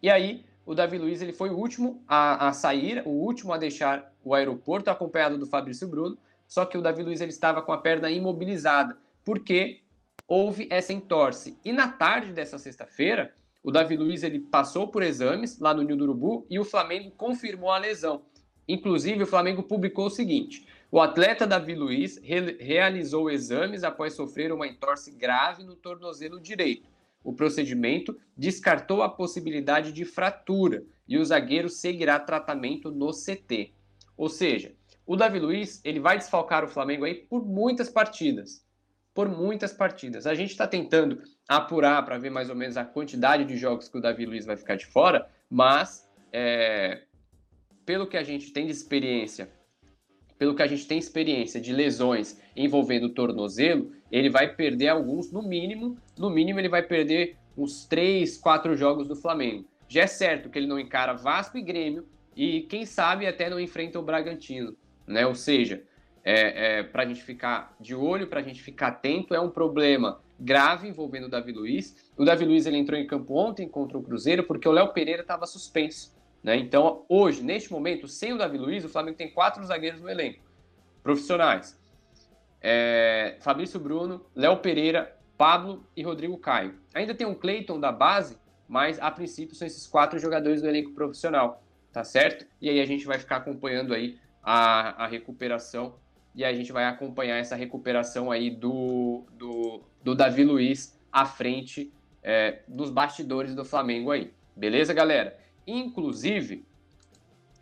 E 0.03 0.09
aí, 0.09 0.45
o 0.65 0.75
Davi 0.75 0.99
Luiz 0.99 1.23
ele 1.23 1.33
foi 1.33 1.51
o 1.51 1.57
último 1.57 2.03
a, 2.07 2.49
a 2.49 2.53
sair, 2.53 3.03
o 3.05 3.11
último 3.11 3.53
a 3.53 3.59
deixar 3.59 4.13
o 4.23 4.35
aeroporto, 4.35 4.91
acompanhado 4.91 5.39
do 5.39 5.47
Fabrício 5.47 5.89
Bruno. 5.89 6.17
Só 6.47 6.65
que 6.65 6.79
o 6.79 6.83
Davi 6.83 7.03
Luiz 7.03 7.21
ele 7.21 7.31
estava 7.31 7.63
com 7.63 7.73
a 7.73 7.79
perna 7.79 8.11
imobilizada, 8.11 8.97
porque 9.25 9.81
houve 10.27 10.69
essa 10.71 10.93
entorse. 10.93 11.59
E 11.65 11.73
na 11.73 11.89
tarde 11.89 12.33
dessa 12.33 12.59
sexta-feira, 12.59 13.35
o 13.63 13.73
Davi 13.73 13.97
Luiz 13.97 14.23
ele 14.23 14.39
passou 14.39 14.89
por 14.89 15.03
exames 15.03 15.59
lá 15.59 15.75
no 15.75 15.83
Nil 15.83 15.97
do 15.97 16.05
Urubu 16.05 16.47
e 16.49 16.59
o 16.59 16.65
Flamengo 16.65 17.11
confirmou 17.13 17.71
a 17.71 17.79
lesão. 17.79 18.23
Inclusive, 18.69 19.23
o 19.23 19.27
Flamengo 19.27 19.63
publicou 19.63 20.07
o 20.07 20.11
seguinte: 20.11 20.67
o 20.91 21.01
atleta 21.01 21.47
Davi 21.47 21.75
Luiz 21.75 22.19
re 22.23 22.57
realizou 22.59 23.31
exames 23.31 23.85
após 23.85 24.15
sofrer 24.15 24.53
uma 24.53 24.67
entorse 24.67 25.11
grave 25.11 25.63
no 25.63 25.77
tornozelo 25.77 26.41
direito. 26.41 26.89
O 27.23 27.35
procedimento 27.35 28.19
descartou 28.35 29.03
a 29.03 29.09
possibilidade 29.09 29.93
de 29.93 30.07
fratura 30.07 30.83
e 31.07 31.19
o 31.19 31.25
zagueiro 31.25 31.69
seguirá 31.69 32.19
tratamento 32.19 32.91
no 32.91 33.11
CT. 33.11 33.75
Ou 34.17 34.31
seja, 34.31 34.75
o 35.07 35.15
Davi 35.15 35.39
Luiz 35.39 35.81
ele 35.85 36.01
vai 36.01 36.17
desfalcar 36.17 36.65
o 36.65 36.69
Flamengo 36.69 37.05
aí 37.05 37.15
por 37.15 37.45
muitas 37.45 37.91
partidas. 37.91 38.65
Por 39.13 39.29
muitas 39.29 39.75
partidas. 39.75 40.27
A 40.27 40.35
gente 40.35 40.53
está 40.53 40.67
tentando 40.67 41.23
apurar 41.47 42.03
para 42.03 42.17
ver 42.17 42.31
mais 42.31 42.49
ou 42.49 42.57
menos 42.57 42.79
a 42.79 42.85
quantidade 42.85 43.45
de 43.45 43.59
jogos 43.59 43.89
que 43.89 43.99
o 43.99 44.01
Davi 44.01 44.25
Luiz 44.25 44.47
vai 44.47 44.57
ficar 44.57 44.77
de 44.77 44.87
fora, 44.87 45.29
mas 45.51 46.09
é, 46.33 47.03
pelo 47.85 48.07
que 48.07 48.17
a 48.17 48.23
gente 48.23 48.53
tem 48.53 48.65
de 48.65 48.73
experiência 48.73 49.51
pelo 50.39 50.55
que 50.55 50.63
a 50.63 50.67
gente 50.67 50.87
tem 50.87 50.99
experiência 50.99 51.61
de 51.61 51.73
lesões 51.73 52.41
envolvendo 52.57 53.05
o 53.05 53.11
tornozelo, 53.11 53.93
ele 54.11 54.31
vai 54.31 54.55
perder 54.55 54.89
alguns, 54.89 55.33
no 55.33 55.43
mínimo, 55.43 55.99
no 56.17 56.31
mínimo 56.31 56.61
ele 56.61 56.69
vai 56.69 56.83
perder 56.83 57.37
uns 57.57 57.85
3, 57.87 58.39
4 58.39 58.77
jogos 58.77 59.09
do 59.09 59.17
Flamengo. 59.17 59.65
Já 59.89 60.03
é 60.03 60.07
certo 60.07 60.49
que 60.49 60.59
ele 60.59 60.67
não 60.67 60.79
encara 60.79 61.15
Vasco 61.15 61.59
e 61.59 61.63
Grêmio 61.63 62.07
e 62.37 62.63
quem 62.63 62.87
sabe 62.87 63.27
até 63.27 63.51
não 63.51 63.59
enfrenta 63.59 63.99
o 63.99 64.03
Bragantino, 64.03 64.77
né? 65.07 65.27
Ou 65.27 65.35
seja, 65.35 65.83
é, 66.25 66.79
é 66.79 66.83
para 66.83 67.03
a 67.03 67.07
gente 67.07 67.23
ficar 67.23 67.75
de 67.81 67.95
olho, 67.95 68.29
para 68.29 68.41
a 68.41 68.43
gente 68.43 68.63
ficar 68.63 68.89
atento, 68.89 69.35
é 69.35 69.41
um 69.41 69.51
problema 69.51 70.21
grave 70.39 70.89
envolvendo 70.89 71.25
o 71.25 71.31
Davi 71.31 71.53
Luiz. 71.53 71.97
O 72.17 72.25
Davi 72.25 72.45
Luiz 72.45 72.65
ele 72.67 72.77
entrou 72.77 72.99
em 72.99 73.07
campo 73.07 73.35
ontem 73.35 73.69
contra 73.69 73.99
o 73.99 74.03
Cruzeiro 74.03 74.45
porque 74.45 74.69
o 74.69 74.73
Léo 74.73 74.93
Pereira 74.93 75.23
estava 75.23 75.47
suspenso. 75.47 76.17
Né? 76.49 76.57
Então, 76.57 77.05
hoje, 77.11 77.43
neste 77.43 77.71
momento, 77.71 78.09
sem 78.09 78.33
o 78.33 78.39
Davi 78.39 78.57
Luiz, 78.57 78.83
o 78.83 78.89
Flamengo 78.89 79.19
tem 79.19 79.29
quatro 79.29 79.63
zagueiros 79.67 80.01
no 80.01 80.09
elenco, 80.09 80.43
profissionais. 81.03 81.79
É, 82.59 83.37
Fabrício 83.41 83.79
Bruno, 83.79 84.25
Léo 84.35 84.57
Pereira, 84.57 85.15
Pablo 85.37 85.87
e 85.95 86.03
Rodrigo 86.03 86.39
Caio. 86.39 86.75
Ainda 86.95 87.15
tem 87.15 87.27
um 87.27 87.35
Cleiton 87.35 87.79
da 87.79 87.93
base, 87.93 88.39
mas 88.67 88.99
a 88.99 89.11
princípio 89.11 89.55
são 89.55 89.67
esses 89.67 89.87
quatro 89.87 90.19
jogadores 90.19 90.63
do 90.63 90.69
elenco 90.69 90.93
profissional, 90.93 91.63
tá 91.93 92.03
certo? 92.03 92.47
E 92.63 92.71
aí 92.71 92.81
a 92.81 92.87
gente 92.87 93.05
vai 93.05 93.19
ficar 93.19 93.37
acompanhando 93.37 93.93
aí 93.93 94.19
a, 94.43 95.05
a 95.05 95.07
recuperação 95.07 95.97
e 96.35 96.47
a 96.47 96.55
gente 96.55 96.73
vai 96.73 96.87
acompanhar 96.87 97.37
essa 97.37 97.57
recuperação 97.57 98.31
aí 98.31 98.49
do, 98.49 99.27
do, 99.33 99.83
do 100.03 100.15
Davi 100.15 100.45
Luiz 100.45 100.99
à 101.13 101.27
frente 101.27 101.93
é, 102.23 102.61
dos 102.67 102.89
bastidores 102.89 103.55
do 103.55 103.67
Flamengo 103.67 104.11
aí. 104.11 104.33
Beleza, 104.57 104.95
galera? 104.95 105.39
Inclusive, 105.69 106.65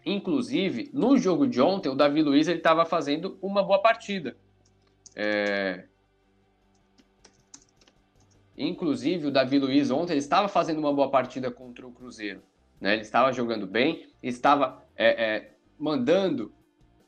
inclusive, 0.05 0.89
no 0.93 1.19
jogo 1.19 1.45
de 1.45 1.61
ontem, 1.61 1.89
o 1.89 1.95
Davi 1.97 2.23
Luiz 2.23 2.47
ele 2.47 2.59
estava 2.59 2.85
fazendo 2.85 3.37
uma 3.43 3.65
boa 3.65 3.83
partida. 3.83 4.37
É... 5.17 5.87
Inclusive, 8.57 9.27
o 9.27 9.31
Davi 9.33 9.59
Luiz 9.59 9.91
ontem 9.91 10.13
ele 10.13 10.21
estava 10.21 10.47
fazendo 10.47 10.79
uma 10.79 10.93
boa 10.93 11.11
partida 11.11 11.51
contra 11.51 11.85
o 11.85 11.91
Cruzeiro. 11.91 12.45
Né? 12.81 12.93
Ele 12.93 13.03
estava 13.03 13.33
jogando 13.33 13.67
bem, 13.67 14.07
estava 14.23 14.85
é, 14.95 15.25
é, 15.25 15.51
mandando, 15.77 16.53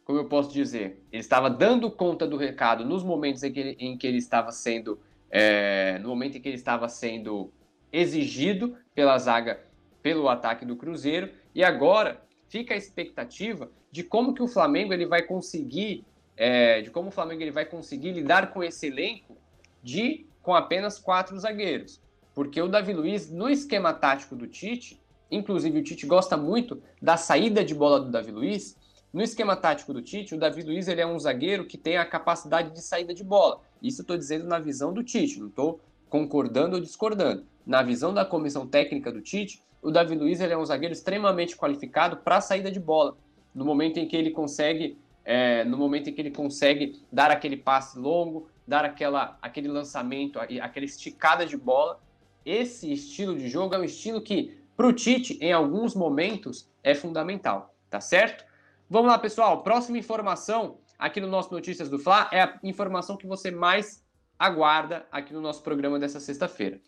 como 0.05 0.19
eu 0.19 0.25
posso 0.25 0.53
dizer, 0.53 1.01
ele 1.13 1.21
estava 1.21 1.49
dando 1.49 1.89
conta 1.93 2.27
do 2.27 2.37
recado 2.37 2.85
nos 2.85 3.05
momentos 3.05 3.45
em 3.45 3.53
que 3.53 3.61
ele, 3.61 3.77
em 3.79 3.97
que 3.97 4.05
ele 4.05 4.19
estava 4.19 4.51
sendo, 4.51 4.99
é, 5.31 5.97
no 6.01 6.09
momento 6.09 6.39
em 6.39 6.41
que 6.41 6.49
ele 6.49 6.57
estava 6.57 6.89
sendo 6.89 7.53
exigido 7.93 8.77
pela 8.97 9.17
zaga 9.17 9.67
pelo 10.09 10.27
ataque 10.27 10.64
do 10.64 10.75
Cruzeiro 10.75 11.29
e 11.55 11.62
agora 11.62 12.23
fica 12.49 12.73
a 12.73 12.77
expectativa 12.79 13.71
de 13.92 14.03
como 14.03 14.33
que 14.33 14.42
o 14.42 14.49
Flamengo 14.49 14.94
ele 14.94 15.05
vai 15.05 15.21
conseguir 15.21 16.03
é, 16.35 16.81
de 16.81 16.90
como 16.90 17.09
o 17.09 17.11
Flamengo 17.11 17.42
ele 17.42 17.51
vai 17.51 17.66
conseguir 17.66 18.12
lidar 18.12 18.51
com 18.51 18.64
esse 18.64 18.87
elenco 18.87 19.37
de 19.83 20.25
com 20.40 20.55
apenas 20.55 20.99
quatro 20.99 21.38
zagueiros 21.38 22.01
porque 22.35 22.59
o 22.62 22.68
Davi 22.68 22.94
Luiz 22.94 23.31
no 23.31 23.51
esquema 23.51 23.92
tático 23.92 24.35
do 24.35 24.47
Tite 24.47 24.99
inclusive 25.31 25.79
o 25.79 25.85
Tite 25.85 26.07
gosta 26.07 26.38
muito 26.38 26.83
da 27.03 27.18
saída 27.18 27.62
de 27.62 27.75
bola 27.75 28.01
do 28.01 28.11
Davi 28.11 28.31
Luiz 28.31 28.79
No 29.12 29.23
esquema 29.23 29.57
tático 29.57 29.92
do 29.92 30.01
Tite, 30.01 30.35
o 30.35 30.38
Davi 30.38 30.62
Luiz 30.62 30.88
ele 30.88 31.03
é 31.03 31.07
um 31.07 31.18
zagueiro 31.18 31.66
que 31.66 31.79
tem 31.79 31.97
a 31.97 32.05
capacidade 32.05 32.75
de 32.75 32.83
saída 32.83 33.14
de 33.14 33.25
bola. 33.25 33.62
Isso 33.83 34.01
eu 34.01 34.03
estou 34.03 34.18
dizendo 34.18 34.47
na 34.47 34.59
visão 34.59 34.92
do 34.92 35.03
Tite, 35.03 35.40
não 35.40 35.49
estou 35.49 35.81
concordando 36.09 36.77
ou 36.77 36.83
discordando. 36.83 37.44
Na 37.66 37.83
visão 37.83 38.14
da 38.14 38.25
comissão 38.25 38.66
técnica 38.66 39.12
do 39.12 39.21
Tite, 39.21 39.62
o 39.83 39.90
Davi 39.90 40.14
Luiz 40.14 40.40
ele 40.40 40.53
é 40.53 40.59
um 40.59 40.64
zagueiro 40.64 40.92
extremamente 40.92 41.57
qualificado 41.57 42.18
para 42.18 42.37
a 42.37 42.40
saída 42.40 42.71
de 42.71 42.81
bola. 42.81 43.16
No 43.55 43.64
momento 43.64 43.99
em 43.99 44.07
que 44.07 44.16
ele 44.16 44.31
consegue, 44.31 44.99
é, 45.25 45.64
no 45.64 45.77
momento 45.77 46.09
em 46.09 46.12
que 46.12 46.21
ele 46.21 46.31
consegue 46.31 47.01
dar 47.12 47.31
aquele 47.31 47.57
passe 47.57 47.99
longo, 47.99 48.49
dar 48.66 48.85
aquela, 48.85 49.38
aquele 49.40 49.68
lançamento, 49.68 50.38
aquela 50.38 50.85
esticada 50.85 51.47
de 51.47 51.57
bola. 51.57 52.01
Esse 52.44 52.92
estilo 52.92 53.37
de 53.37 53.49
jogo 53.49 53.75
é 53.75 53.79
um 53.79 53.85
estilo 53.85 54.21
que, 54.21 54.59
para 54.77 54.87
o 54.87 54.92
Tite, 54.92 55.38
em 55.40 55.53
alguns 55.53 55.94
momentos, 55.94 56.68
é 56.83 56.94
fundamental, 56.94 57.75
tá 57.88 58.01
certo? 58.01 58.44
Vamos 58.88 59.09
lá, 59.11 59.18
pessoal. 59.18 59.62
Próxima 59.62 59.99
informação 59.99 60.79
aqui 60.99 61.21
no 61.21 61.29
nosso 61.29 61.53
Notícias 61.53 61.88
do 61.88 61.99
Fla 61.99 62.29
é 62.33 62.42
a 62.42 62.59
informação 62.62 63.16
que 63.16 63.27
você 63.27 63.51
mais 63.51 64.05
aguarda 64.38 65.07
aqui 65.11 65.33
no 65.33 65.40
nosso 65.40 65.62
programa 65.62 65.98
dessa 65.98 66.20
sexta-feira. 66.20 66.81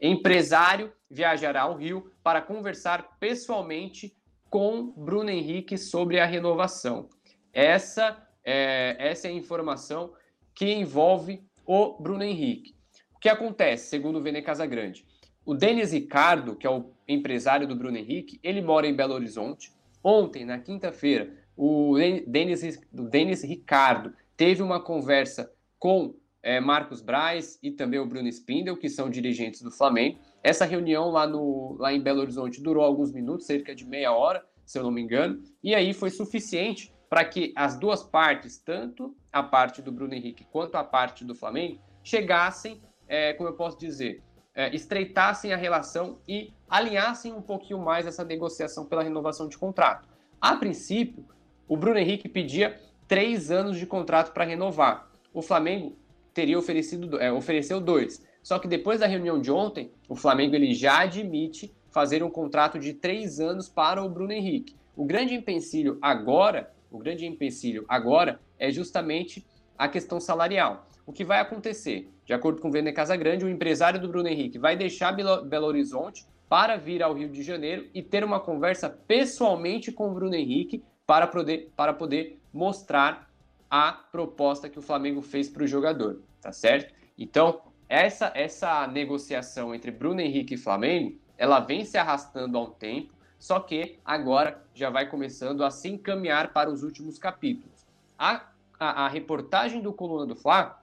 Empresário 0.00 0.92
viajará 1.10 1.62
ao 1.62 1.76
Rio 1.76 2.12
para 2.22 2.40
conversar 2.40 3.16
pessoalmente 3.18 4.14
com 4.48 4.92
Bruno 4.96 5.30
Henrique 5.30 5.78
sobre 5.78 6.18
a 6.18 6.26
renovação. 6.26 7.08
Essa 7.52 8.26
é, 8.44 8.96
essa 8.98 9.28
é 9.28 9.30
a 9.30 9.34
informação 9.34 10.12
que 10.54 10.72
envolve 10.72 11.42
o 11.66 12.00
Bruno 12.00 12.24
Henrique. 12.24 12.74
O 13.14 13.18
que 13.18 13.28
acontece, 13.28 13.88
segundo 13.88 14.18
o 14.18 14.22
Vene 14.22 14.42
Casagrande? 14.42 15.06
O 15.44 15.54
Denis 15.54 15.92
Ricardo, 15.92 16.56
que 16.56 16.66
é 16.66 16.70
o 16.70 16.92
empresário 17.06 17.66
do 17.66 17.76
Bruno 17.76 17.96
Henrique, 17.96 18.40
ele 18.42 18.60
mora 18.60 18.86
em 18.86 18.94
Belo 18.94 19.14
Horizonte. 19.14 19.72
Ontem, 20.02 20.44
na 20.44 20.58
quinta-feira, 20.58 21.32
o 21.56 21.96
Denis, 22.26 22.80
o 22.92 23.02
Denis 23.02 23.42
Ricardo 23.42 24.14
teve 24.36 24.62
uma 24.62 24.80
conversa 24.80 25.52
com 25.78 26.14
é, 26.42 26.60
Marcos 26.60 27.00
Braz 27.00 27.58
e 27.62 27.70
também 27.70 28.00
o 28.00 28.06
Bruno 28.06 28.28
Spindel, 28.28 28.76
que 28.76 28.88
são 28.88 29.10
dirigentes 29.10 29.62
do 29.62 29.70
Flamengo. 29.70 30.18
Essa 30.42 30.64
reunião 30.64 31.10
lá, 31.10 31.26
no, 31.26 31.76
lá 31.78 31.92
em 31.92 32.00
Belo 32.00 32.20
Horizonte 32.20 32.62
durou 32.62 32.84
alguns 32.84 33.12
minutos, 33.12 33.46
cerca 33.46 33.74
de 33.74 33.86
meia 33.86 34.12
hora, 34.12 34.44
se 34.64 34.78
eu 34.78 34.82
não 34.82 34.90
me 34.90 35.02
engano, 35.02 35.42
e 35.62 35.74
aí 35.74 35.92
foi 35.92 36.10
suficiente 36.10 36.92
para 37.08 37.24
que 37.24 37.52
as 37.56 37.76
duas 37.76 38.04
partes, 38.04 38.58
tanto 38.58 39.16
a 39.32 39.42
parte 39.42 39.82
do 39.82 39.90
Bruno 39.90 40.14
Henrique 40.14 40.46
quanto 40.50 40.76
a 40.76 40.84
parte 40.84 41.24
do 41.24 41.34
Flamengo, 41.34 41.80
chegassem, 42.04 42.80
é, 43.08 43.32
como 43.34 43.48
eu 43.48 43.54
posso 43.54 43.76
dizer, 43.76 44.22
é, 44.54 44.74
estreitassem 44.74 45.52
a 45.52 45.56
relação 45.56 46.20
e 46.26 46.52
alinhassem 46.68 47.32
um 47.32 47.42
pouquinho 47.42 47.80
mais 47.80 48.06
essa 48.06 48.24
negociação 48.24 48.86
pela 48.86 49.02
renovação 49.02 49.48
de 49.48 49.58
contrato. 49.58 50.08
A 50.40 50.56
princípio, 50.56 51.26
o 51.68 51.76
Bruno 51.76 51.98
Henrique 51.98 52.28
pedia 52.28 52.80
três 53.08 53.50
anos 53.50 53.76
de 53.76 53.86
contrato 53.86 54.32
para 54.32 54.44
renovar. 54.44 55.10
O 55.32 55.42
Flamengo 55.42 55.96
teria 56.40 56.58
oferecido, 56.58 57.20
é, 57.20 57.30
ofereceu 57.30 57.78
dois. 57.82 58.24
Só 58.42 58.58
que 58.58 58.66
depois 58.66 59.00
da 59.00 59.06
reunião 59.06 59.38
de 59.38 59.52
ontem, 59.52 59.92
o 60.08 60.16
Flamengo 60.16 60.54
ele 60.54 60.72
já 60.72 61.00
admite 61.00 61.70
fazer 61.90 62.22
um 62.22 62.30
contrato 62.30 62.78
de 62.78 62.94
três 62.94 63.38
anos 63.38 63.68
para 63.68 64.02
o 64.02 64.08
Bruno 64.08 64.32
Henrique. 64.32 64.74
O 64.96 65.04
grande 65.04 65.34
empecilho 65.34 65.98
agora, 66.00 66.72
o 66.90 66.98
grande 66.98 67.26
empecilho 67.26 67.84
agora 67.86 68.40
é 68.58 68.70
justamente 68.70 69.46
a 69.76 69.86
questão 69.86 70.18
salarial. 70.18 70.88
O 71.04 71.12
que 71.12 71.24
vai 71.24 71.40
acontecer? 71.40 72.08
De 72.24 72.32
acordo 72.32 72.62
com 72.62 72.68
o 72.68 72.72
Vene 72.72 72.90
Casagrande, 72.90 73.44
o 73.44 73.48
empresário 73.48 74.00
do 74.00 74.08
Bruno 74.08 74.28
Henrique 74.28 74.58
vai 74.58 74.76
deixar 74.76 75.12
Belo 75.12 75.66
Horizonte 75.66 76.24
para 76.48 76.78
vir 76.78 77.02
ao 77.02 77.12
Rio 77.12 77.28
de 77.28 77.42
Janeiro 77.42 77.86
e 77.92 78.02
ter 78.02 78.24
uma 78.24 78.40
conversa 78.40 78.88
pessoalmente 78.88 79.92
com 79.92 80.08
o 80.08 80.14
Bruno 80.14 80.34
Henrique 80.34 80.82
para 81.06 81.26
poder, 81.26 81.70
para 81.76 81.92
poder 81.92 82.40
mostrar 82.50 83.29
a 83.70 83.92
proposta 83.92 84.68
que 84.68 84.78
o 84.78 84.82
Flamengo 84.82 85.22
fez 85.22 85.48
para 85.48 85.62
o 85.62 85.66
jogador, 85.66 86.20
tá 86.40 86.52
certo? 86.52 86.92
Então, 87.16 87.62
essa, 87.88 88.32
essa 88.34 88.86
negociação 88.88 89.74
entre 89.74 89.90
Bruno 89.90 90.20
Henrique 90.20 90.54
e 90.54 90.58
Flamengo, 90.58 91.16
ela 91.38 91.60
vem 91.60 91.84
se 91.84 91.96
arrastando 91.96 92.58
há 92.58 92.62
um 92.62 92.70
tempo, 92.70 93.14
só 93.38 93.60
que 93.60 93.98
agora 94.04 94.62
já 94.74 94.90
vai 94.90 95.08
começando 95.08 95.64
a 95.64 95.70
se 95.70 95.88
encaminhar 95.88 96.52
para 96.52 96.68
os 96.68 96.82
últimos 96.82 97.18
capítulos. 97.18 97.86
A, 98.18 98.50
a, 98.78 99.06
a 99.06 99.08
reportagem 99.08 99.80
do 99.80 99.92
Coluna 99.92 100.26
do 100.26 100.34
Fla 100.36 100.82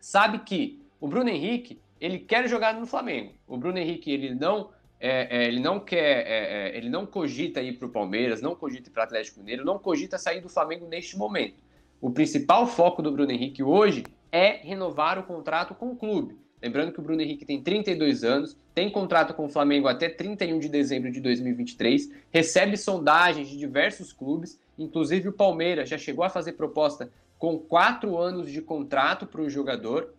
sabe 0.00 0.40
que 0.40 0.82
o 1.00 1.08
Bruno 1.08 1.30
Henrique, 1.30 1.80
ele 2.00 2.18
quer 2.18 2.48
jogar 2.48 2.74
no 2.74 2.86
Flamengo. 2.86 3.34
O 3.46 3.56
Bruno 3.56 3.78
Henrique, 3.78 4.10
ele 4.10 4.34
não 4.34 4.70
é, 4.98 5.44
é, 5.44 5.46
ele 5.46 5.60
não 5.60 5.78
quer, 5.78 6.26
é, 6.26 6.68
é 6.70 6.76
ele 6.76 6.88
não 6.88 7.06
cogita 7.06 7.60
ir 7.60 7.78
para 7.78 7.86
o 7.86 7.90
Palmeiras, 7.90 8.40
não 8.40 8.54
cogita 8.54 8.88
ir 8.88 8.92
para 8.92 9.02
o 9.02 9.04
Atlético 9.04 9.40
Mineiro, 9.40 9.64
não 9.64 9.78
cogita 9.78 10.18
sair 10.18 10.40
do 10.40 10.48
Flamengo 10.48 10.86
neste 10.86 11.16
momento. 11.16 11.65
O 12.00 12.10
principal 12.10 12.66
foco 12.66 13.00
do 13.00 13.10
Bruno 13.10 13.32
Henrique 13.32 13.62
hoje 13.62 14.04
é 14.30 14.60
renovar 14.62 15.18
o 15.18 15.22
contrato 15.22 15.74
com 15.74 15.90
o 15.90 15.96
clube. 15.96 16.36
Lembrando 16.60 16.92
que 16.92 17.00
o 17.00 17.02
Bruno 17.02 17.22
Henrique 17.22 17.44
tem 17.44 17.62
32 17.62 18.24
anos, 18.24 18.56
tem 18.74 18.90
contrato 18.90 19.32
com 19.34 19.46
o 19.46 19.48
Flamengo 19.48 19.88
até 19.88 20.08
31 20.08 20.58
de 20.58 20.68
dezembro 20.68 21.10
de 21.10 21.20
2023, 21.20 22.10
recebe 22.30 22.76
sondagens 22.76 23.48
de 23.48 23.56
diversos 23.56 24.12
clubes, 24.12 24.58
inclusive 24.78 25.28
o 25.28 25.32
Palmeiras 25.32 25.88
já 25.88 25.96
chegou 25.96 26.24
a 26.24 26.30
fazer 26.30 26.52
proposta 26.52 27.10
com 27.38 27.58
quatro 27.58 28.18
anos 28.18 28.50
de 28.50 28.60
contrato 28.60 29.26
para 29.26 29.42
o 29.42 29.50
jogador. 29.50 30.14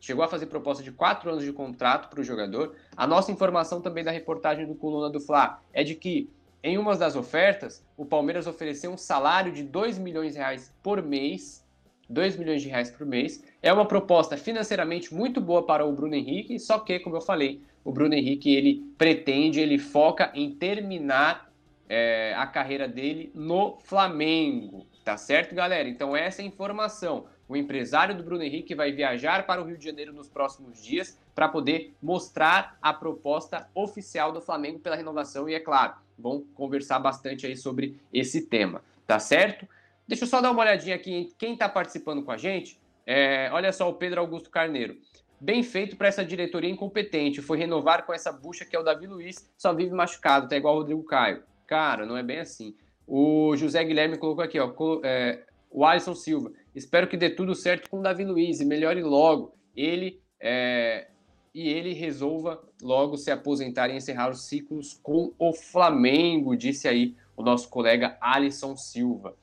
Chegou 0.00 0.24
a 0.24 0.28
fazer 0.28 0.46
proposta 0.46 0.82
de 0.82 0.90
quatro 0.90 1.30
anos 1.30 1.44
de 1.44 1.52
contrato 1.52 2.08
para 2.08 2.20
o 2.20 2.24
jogador. 2.24 2.74
A 2.96 3.06
nossa 3.06 3.30
informação 3.30 3.82
também 3.82 4.02
da 4.02 4.10
reportagem 4.10 4.66
do 4.66 4.74
Coluna 4.74 5.10
do 5.10 5.20
Fla 5.20 5.60
é 5.72 5.84
de 5.84 5.94
que 5.94 6.30
em 6.62 6.76
uma 6.76 6.96
das 6.96 7.16
ofertas, 7.16 7.84
o 7.96 8.04
Palmeiras 8.04 8.46
ofereceu 8.46 8.90
um 8.90 8.96
salário 8.96 9.52
de 9.52 9.62
2 9.62 9.98
milhões 9.98 10.32
de 10.32 10.38
reais 10.38 10.74
por 10.82 11.02
mês. 11.02 11.66
2 12.08 12.36
milhões 12.36 12.60
de 12.60 12.68
reais 12.68 12.90
por 12.90 13.06
mês. 13.06 13.42
É 13.62 13.72
uma 13.72 13.86
proposta 13.86 14.36
financeiramente 14.36 15.14
muito 15.14 15.40
boa 15.40 15.64
para 15.64 15.86
o 15.86 15.92
Bruno 15.92 16.14
Henrique, 16.14 16.58
só 16.58 16.78
que, 16.78 16.98
como 16.98 17.16
eu 17.16 17.20
falei, 17.20 17.62
o 17.84 17.92
Bruno 17.92 18.14
Henrique 18.14 18.54
ele 18.54 18.84
pretende, 18.98 19.60
ele 19.60 19.78
foca 19.78 20.30
em 20.34 20.50
terminar 20.50 21.50
é, 21.88 22.34
a 22.36 22.46
carreira 22.46 22.88
dele 22.88 23.30
no 23.34 23.78
Flamengo. 23.84 24.86
Tá 25.04 25.16
certo, 25.16 25.54
galera? 25.54 25.88
Então, 25.88 26.16
essa 26.16 26.42
é 26.42 26.44
a 26.44 26.48
informação. 26.48 27.26
O 27.48 27.56
empresário 27.56 28.14
do 28.14 28.22
Bruno 28.22 28.44
Henrique 28.44 28.74
vai 28.74 28.92
viajar 28.92 29.44
para 29.46 29.60
o 29.60 29.64
Rio 29.64 29.76
de 29.76 29.84
Janeiro 29.84 30.12
nos 30.12 30.28
próximos 30.28 30.80
dias 30.80 31.18
para 31.34 31.48
poder 31.48 31.94
mostrar 32.00 32.78
a 32.80 32.92
proposta 32.92 33.68
oficial 33.74 34.30
do 34.30 34.40
Flamengo 34.40 34.78
pela 34.78 34.94
renovação 34.94 35.48
e, 35.48 35.54
é 35.54 35.58
claro, 35.58 35.94
vão 36.20 36.44
conversar 36.54 36.98
bastante 36.98 37.46
aí 37.46 37.56
sobre 37.56 37.98
esse 38.12 38.46
tema, 38.46 38.82
tá 39.06 39.18
certo? 39.18 39.66
Deixa 40.06 40.24
eu 40.24 40.28
só 40.28 40.40
dar 40.40 40.50
uma 40.50 40.62
olhadinha 40.62 40.96
aqui 40.96 41.12
em 41.12 41.28
quem 41.38 41.52
está 41.52 41.68
participando 41.68 42.22
com 42.22 42.32
a 42.32 42.36
gente. 42.36 42.78
É, 43.06 43.48
olha 43.52 43.72
só 43.72 43.88
o 43.88 43.94
Pedro 43.94 44.20
Augusto 44.20 44.50
Carneiro. 44.50 44.96
Bem 45.40 45.62
feito 45.62 45.96
para 45.96 46.08
essa 46.08 46.24
diretoria 46.24 46.70
incompetente. 46.70 47.40
Foi 47.40 47.56
renovar 47.56 48.04
com 48.04 48.12
essa 48.12 48.30
bucha 48.30 48.64
que 48.64 48.76
é 48.76 48.78
o 48.78 48.82
Davi 48.82 49.06
Luiz, 49.06 49.50
só 49.56 49.72
vive 49.72 49.94
machucado, 49.94 50.48
tá 50.48 50.56
igual 50.56 50.74
o 50.74 50.78
Rodrigo 50.78 51.02
Caio. 51.04 51.42
Cara, 51.66 52.04
não 52.04 52.16
é 52.16 52.22
bem 52.22 52.40
assim. 52.40 52.74
O 53.06 53.56
José 53.56 53.82
Guilherme 53.82 54.18
colocou 54.18 54.44
aqui, 54.44 54.58
ó, 54.58 54.72
é, 55.02 55.40
o 55.70 55.84
Alisson 55.84 56.14
Silva. 56.14 56.52
Espero 56.74 57.06
que 57.06 57.16
dê 57.16 57.30
tudo 57.30 57.54
certo 57.54 57.88
com 57.88 58.00
o 58.00 58.02
Davi 58.02 58.24
Luiz 58.24 58.60
e 58.60 58.64
melhore 58.64 59.02
logo. 59.02 59.54
Ele 59.74 60.20
é, 60.40 61.08
e 61.54 61.68
ele 61.68 61.92
resolva 61.92 62.62
logo 62.80 63.16
se 63.16 63.30
aposentar 63.30 63.88
e 63.88 63.96
encerrar 63.96 64.30
os 64.30 64.46
ciclos 64.46 64.98
com 65.02 65.32
o 65.38 65.52
Flamengo, 65.52 66.56
disse 66.56 66.86
aí 66.86 67.16
o 67.36 67.42
nosso 67.42 67.68
colega 67.68 68.16
Alisson 68.20 68.76
Silva. 68.76 69.36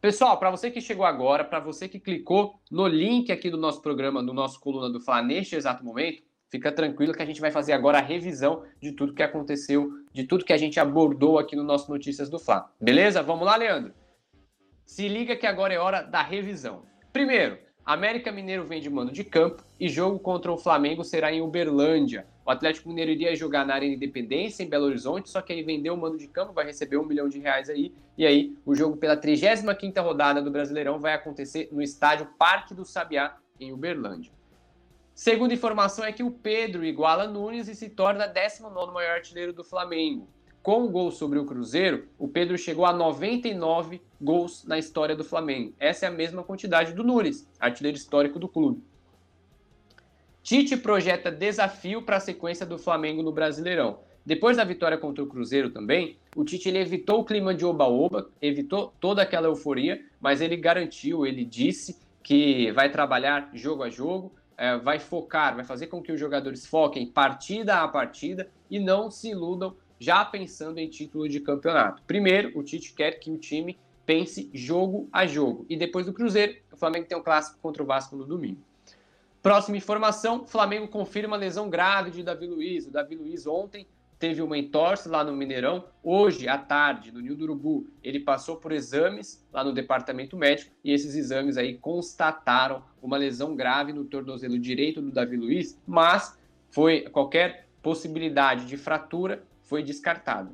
Pessoal, 0.00 0.38
para 0.38 0.50
você 0.50 0.70
que 0.70 0.80
chegou 0.80 1.06
agora, 1.06 1.44
para 1.44 1.58
você 1.58 1.88
que 1.88 1.98
clicou 1.98 2.60
no 2.70 2.86
link 2.86 3.32
aqui 3.32 3.50
do 3.50 3.56
nosso 3.56 3.80
programa, 3.80 4.22
do 4.22 4.32
nosso 4.32 4.60
coluna 4.60 4.90
do 4.90 5.00
Fla 5.00 5.22
neste 5.22 5.56
exato 5.56 5.84
momento, 5.84 6.22
fica 6.48 6.70
tranquilo 6.70 7.14
que 7.14 7.22
a 7.22 7.26
gente 7.26 7.40
vai 7.40 7.50
fazer 7.50 7.72
agora 7.72 7.98
a 7.98 8.02
revisão 8.02 8.62
de 8.80 8.92
tudo 8.92 9.14
que 9.14 9.22
aconteceu, 9.22 9.90
de 10.12 10.24
tudo 10.24 10.44
que 10.44 10.52
a 10.52 10.58
gente 10.58 10.78
abordou 10.78 11.38
aqui 11.38 11.56
no 11.56 11.64
nosso 11.64 11.90
Notícias 11.90 12.28
do 12.28 12.38
Fla. 12.38 12.70
Beleza? 12.80 13.22
Vamos 13.22 13.46
lá, 13.46 13.56
Leandro? 13.56 13.94
Se 14.84 15.08
liga 15.08 15.34
que 15.34 15.46
agora 15.46 15.74
é 15.74 15.78
hora 15.78 16.02
da 16.02 16.22
revisão. 16.22 16.84
Primeiro, 17.12 17.58
América 17.86 18.32
Mineiro 18.32 18.64
vem 18.64 18.80
de 18.80 18.90
mando 18.90 19.12
de 19.12 19.22
campo 19.22 19.62
e 19.78 19.88
jogo 19.88 20.18
contra 20.18 20.50
o 20.50 20.58
Flamengo 20.58 21.04
será 21.04 21.32
em 21.32 21.40
Uberlândia. 21.40 22.26
O 22.44 22.50
Atlético 22.50 22.88
Mineiro 22.88 23.12
iria 23.12 23.36
jogar 23.36 23.64
na 23.64 23.74
Arena 23.74 23.94
Independência, 23.94 24.64
em 24.64 24.68
Belo 24.68 24.86
Horizonte, 24.86 25.30
só 25.30 25.40
que 25.40 25.52
aí 25.52 25.62
vendeu 25.62 25.94
o 25.94 25.96
mando 25.96 26.18
de 26.18 26.26
campo, 26.26 26.52
vai 26.52 26.64
receber 26.64 26.96
um 26.96 27.06
milhão 27.06 27.28
de 27.28 27.38
reais 27.38 27.70
aí. 27.70 27.94
E 28.18 28.26
aí, 28.26 28.56
o 28.66 28.74
jogo 28.74 28.96
pela 28.96 29.16
35ª 29.16 30.02
rodada 30.02 30.42
do 30.42 30.50
Brasileirão 30.50 30.98
vai 30.98 31.14
acontecer 31.14 31.68
no 31.70 31.80
estádio 31.80 32.26
Parque 32.36 32.74
do 32.74 32.84
Sabiá, 32.84 33.36
em 33.60 33.72
Uberlândia. 33.72 34.32
Segunda 35.14 35.54
informação 35.54 36.04
é 36.04 36.10
que 36.10 36.24
o 36.24 36.30
Pedro 36.32 36.84
iguala 36.84 37.28
Nunes 37.28 37.68
e 37.68 37.74
se 37.76 37.88
torna 37.88 38.28
19º 38.28 38.92
maior 38.92 39.12
artilheiro 39.12 39.52
do 39.52 39.62
Flamengo. 39.62 40.28
Com 40.66 40.82
o 40.82 40.88
gol 40.88 41.12
sobre 41.12 41.38
o 41.38 41.44
Cruzeiro, 41.44 42.08
o 42.18 42.26
Pedro 42.26 42.58
chegou 42.58 42.84
a 42.84 42.92
99 42.92 44.02
gols 44.20 44.64
na 44.64 44.76
história 44.76 45.14
do 45.14 45.22
Flamengo. 45.22 45.72
Essa 45.78 46.06
é 46.06 46.08
a 46.08 46.12
mesma 46.12 46.42
quantidade 46.42 46.92
do 46.92 47.04
Nunes, 47.04 47.48
artilheiro 47.60 47.96
histórico 47.96 48.36
do 48.36 48.48
clube. 48.48 48.82
Tite 50.42 50.76
projeta 50.76 51.30
desafio 51.30 52.02
para 52.02 52.16
a 52.16 52.20
sequência 52.20 52.66
do 52.66 52.80
Flamengo 52.80 53.22
no 53.22 53.30
Brasileirão. 53.30 54.00
Depois 54.24 54.56
da 54.56 54.64
vitória 54.64 54.98
contra 54.98 55.22
o 55.22 55.28
Cruzeiro 55.28 55.70
também, 55.70 56.18
o 56.34 56.44
Tite 56.44 56.68
evitou 56.70 57.20
o 57.20 57.24
clima 57.24 57.54
de 57.54 57.64
oba-oba, 57.64 58.28
evitou 58.42 58.92
toda 58.98 59.22
aquela 59.22 59.46
euforia, 59.46 60.04
mas 60.20 60.40
ele 60.40 60.56
garantiu, 60.56 61.24
ele 61.24 61.44
disse 61.44 61.96
que 62.24 62.72
vai 62.72 62.90
trabalhar 62.90 63.50
jogo 63.54 63.84
a 63.84 63.88
jogo, 63.88 64.32
é, 64.58 64.76
vai 64.78 64.98
focar, 64.98 65.54
vai 65.54 65.64
fazer 65.64 65.86
com 65.86 66.02
que 66.02 66.10
os 66.10 66.18
jogadores 66.18 66.66
foquem 66.66 67.06
partida 67.06 67.82
a 67.82 67.86
partida 67.86 68.50
e 68.68 68.80
não 68.80 69.12
se 69.12 69.30
iludam 69.30 69.76
já 69.98 70.24
pensando 70.24 70.78
em 70.78 70.88
título 70.88 71.28
de 71.28 71.40
campeonato. 71.40 72.02
Primeiro, 72.06 72.56
o 72.58 72.62
Tite 72.62 72.92
quer 72.92 73.12
que 73.12 73.30
o 73.30 73.38
time 73.38 73.78
pense 74.04 74.50
jogo 74.54 75.08
a 75.12 75.26
jogo. 75.26 75.66
E 75.68 75.76
depois 75.76 76.06
do 76.06 76.12
Cruzeiro, 76.12 76.56
o 76.72 76.76
Flamengo 76.76 77.06
tem 77.06 77.18
um 77.18 77.22
clássico 77.22 77.58
contra 77.60 77.82
o 77.82 77.86
Vasco 77.86 78.16
no 78.16 78.24
domingo. 78.24 78.60
Próxima 79.42 79.76
informação: 79.76 80.46
Flamengo 80.46 80.88
confirma 80.88 81.36
lesão 81.36 81.68
grave 81.68 82.10
de 82.10 82.22
Davi 82.22 82.46
Luiz. 82.46 82.86
O 82.86 82.90
Davi 82.90 83.14
Luiz 83.14 83.46
ontem 83.46 83.86
teve 84.18 84.42
uma 84.42 84.56
entorse 84.56 85.08
lá 85.08 85.22
no 85.22 85.32
Mineirão. 85.32 85.84
Hoje, 86.02 86.48
à 86.48 86.56
tarde, 86.56 87.12
no 87.12 87.20
Nil 87.20 87.36
do 87.36 87.44
Urubu, 87.44 87.86
ele 88.02 88.20
passou 88.20 88.56
por 88.56 88.72
exames 88.72 89.46
lá 89.52 89.62
no 89.62 89.72
departamento 89.72 90.36
médico 90.36 90.74
e 90.82 90.92
esses 90.92 91.14
exames 91.14 91.56
aí 91.56 91.76
constataram 91.78 92.82
uma 93.02 93.16
lesão 93.16 93.54
grave 93.54 93.92
no 93.92 94.04
tornozelo 94.04 94.58
direito 94.58 95.02
do 95.02 95.10
Davi 95.10 95.36
Luiz, 95.36 95.78
mas 95.86 96.38
foi 96.70 97.02
qualquer 97.02 97.68
possibilidade 97.82 98.66
de 98.66 98.76
fratura 98.76 99.44
foi 99.66 99.82
descartada. 99.82 100.50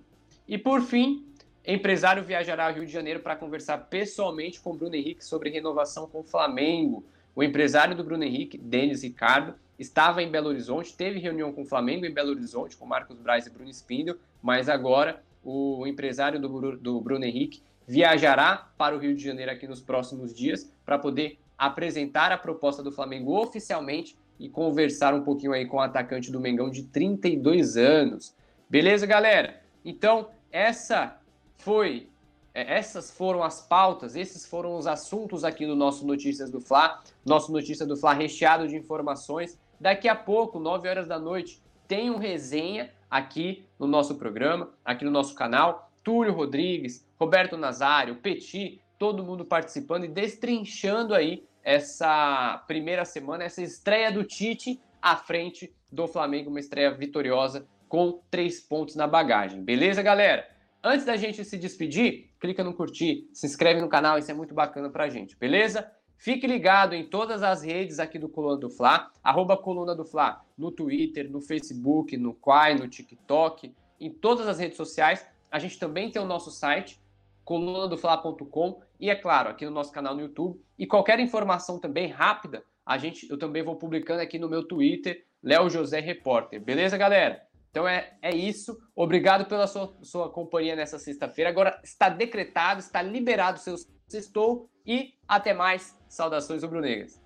E 0.49 0.59
por 0.59 0.83
fim, 0.83 1.25
empresário 1.65 2.25
viajará 2.25 2.67
ao 2.67 2.75
Rio 2.75 2.85
de 2.85 2.93
Janeiro 2.93 3.21
para 3.21 3.37
conversar 3.37 3.79
pessoalmente 3.79 4.61
com 4.61 4.77
Bruno 4.77 4.97
Henrique 4.97 5.25
sobre 5.25 5.51
renovação 5.51 6.09
com 6.09 6.21
o 6.21 6.25
Flamengo. 6.25 7.05
O 7.35 7.43
empresário 7.43 7.97
do 7.97 8.03
Bruno 8.03 8.25
Henrique, 8.25 8.59
Denis 8.59 9.03
Ricardo, 9.03 9.55
estava 9.79 10.23
em 10.23 10.31
Belo 10.31 10.49
Horizonte, 10.49 10.97
teve 10.97 11.19
reunião 11.19 11.53
com 11.53 11.63
o 11.63 11.67
Flamengo 11.67 12.05
em 12.05 12.13
Belo 12.13 12.31
Horizonte, 12.31 12.77
com 12.77 12.85
Marcos 12.85 13.19
Braz 13.19 13.47
e 13.47 13.51
Bruno 13.51 13.71
Spindel, 13.71 14.17
mas 14.43 14.69
agora 14.69 15.23
o 15.45 15.87
empresário 15.87 16.41
do, 16.41 16.77
do 16.77 17.01
Bruno 17.01 17.25
Henrique 17.25 17.63
viajará 17.87 18.71
para 18.77 18.95
o 18.95 18.99
Rio 18.99 19.15
de 19.15 19.23
Janeiro 19.23 19.51
aqui 19.51 19.67
nos 19.67 19.81
próximos 19.81 20.35
dias 20.35 20.71
para 20.85 20.99
poder 20.99 21.39
apresentar 21.59 22.33
a 22.33 22.39
proposta 22.39 22.83
do 22.83 22.93
Flamengo 22.93 23.41
oficialmente 23.41 24.17
e 24.39 24.49
conversar 24.49 25.15
um 25.15 25.23
pouquinho 25.23 25.53
aí 25.53 25.67
com 25.67 25.77
o 25.77 25.81
atacante 25.81 26.31
do 26.31 26.41
Mengão 26.41 26.71
de 26.71 26.85
32 26.85 27.77
anos. 27.77 28.35
Beleza, 28.73 29.05
galera? 29.05 29.61
Então, 29.85 30.31
essa 30.51 31.21
foi 31.59 32.09
é, 32.55 32.79
essas 32.79 33.11
foram 33.11 33.43
as 33.43 33.61
pautas, 33.61 34.17
esses 34.17 34.47
foram 34.47 34.79
os 34.79 34.87
assuntos 34.87 35.45
aqui 35.45 35.67
no 35.67 35.77
nosso 35.77 36.07
Notícias 36.07 36.51
do 36.51 36.59
Fla, 36.59 37.03
nosso 37.23 37.53
Notícias 37.53 37.87
do 37.87 37.99
Fla 37.99 38.15
recheado 38.15 38.67
de 38.67 38.75
informações. 38.75 39.61
Daqui 39.79 40.09
a 40.09 40.15
pouco, 40.15 40.59
9 40.59 40.89
horas 40.89 41.07
da 41.07 41.19
noite, 41.19 41.61
tem 41.87 42.09
um 42.09 42.17
resenha 42.17 42.91
aqui 43.11 43.63
no 43.79 43.87
nosso 43.87 44.15
programa, 44.15 44.71
aqui 44.83 45.05
no 45.05 45.11
nosso 45.11 45.35
canal. 45.35 45.91
Túlio 46.03 46.33
Rodrigues, 46.33 47.07
Roberto 47.21 47.59
Nazário, 47.59 48.17
Petit, 48.23 48.81
todo 48.99 49.23
mundo 49.23 49.45
participando 49.45 50.05
e 50.05 50.09
destrinchando 50.09 51.15
aí 51.15 51.45
essa 51.63 52.65
primeira 52.67 53.05
semana, 53.05 53.45
essa 53.45 53.61
estreia 53.61 54.11
do 54.11 54.25
Tite 54.25 54.81
à 55.03 55.15
frente 55.15 55.71
do 55.91 56.09
Flamengo, 56.09 56.49
uma 56.49 56.59
estreia 56.59 56.91
vitoriosa 56.91 57.67
com 57.93 58.23
três 58.31 58.59
pontos 58.59 58.97
na 58.97 59.07
bagagem. 59.07 59.63
Beleza, 59.63 60.03
galera? 60.03 60.49
Antes 60.83 61.05
da 61.05 61.15
gente 61.15 61.45
se 61.45 61.59
despedir, 61.59 62.31
clica 62.41 62.65
no 62.65 62.73
curtir, 62.73 63.29
se 63.35 63.45
inscreve 63.45 63.83
no 63.83 63.89
canal, 63.91 64.17
isso 64.17 64.31
é 64.31 64.35
muito 64.35 64.55
bacana 64.55 64.89
pra 64.89 65.11
gente, 65.11 65.37
beleza? 65.37 65.93
Fique 66.17 66.47
ligado 66.47 66.95
em 66.95 67.05
todas 67.05 67.43
as 67.43 67.63
redes 67.63 67.99
aqui 67.99 68.19
do 68.19 68.31
Coluna 68.31 68.57
do 68.57 68.71
Fla, 68.71 69.11
arroba 69.23 69.59
Coluna 69.59 69.95
do 69.95 70.07
Fla, 70.07 70.43
no 70.57 70.73
Twitter, 70.73 71.31
no 71.31 71.43
Facebook, 71.43 72.17
no 72.17 72.33
Quai, 72.33 72.77
no 72.77 72.89
TikTok, 72.89 73.75
em 74.01 74.11
todas 74.11 74.49
as 74.49 74.59
redes 74.59 74.79
sociais. 74.79 75.29
A 75.51 75.59
gente 75.59 75.79
também 75.79 76.11
tem 76.11 76.23
o 76.23 76.25
nosso 76.25 76.51
site, 76.51 76.99
colunadofla.com, 77.45 78.81
e 78.99 79.11
é 79.11 79.15
claro, 79.15 79.51
aqui 79.51 79.67
no 79.67 79.71
nosso 79.71 79.93
canal 79.93 80.15
no 80.15 80.23
YouTube. 80.23 80.59
E 80.79 80.87
qualquer 80.87 81.21
informação 81.21 81.79
também 81.79 82.09
rápida, 82.09 82.65
a 82.87 82.97
gente, 82.97 83.29
eu 83.29 83.39
também 83.39 83.63
vou 83.63 83.77
publicando 83.77 84.23
aqui 84.23 84.39
no 84.39 84.49
meu 84.49 84.67
Twitter, 84.67 85.27
Léo 85.43 85.69
José 85.69 86.01
Repórter. 86.01 86.59
Beleza, 86.59 86.97
galera? 86.97 87.52
Então 87.73 87.89
é, 87.89 88.13
é 88.21 88.35
isso. 88.37 88.79
Obrigado 88.95 89.47
pela 89.47 89.67
sua, 89.67 89.97
sua 90.03 90.31
companhia 90.31 90.77
nessa 90.77 90.99
sexta-feira. 90.99 91.49
Agora 91.49 91.81
está 91.83 92.11
decretado, 92.11 92.81
está 92.81 93.01
liberado 93.01 93.59
o 93.59 93.61
seu 93.61 93.77
sextou 94.07 94.69
e 94.87 95.15
até 95.27 95.55
mais. 95.55 95.97
Saudações 96.07 96.63
rubro-negras. 96.63 97.19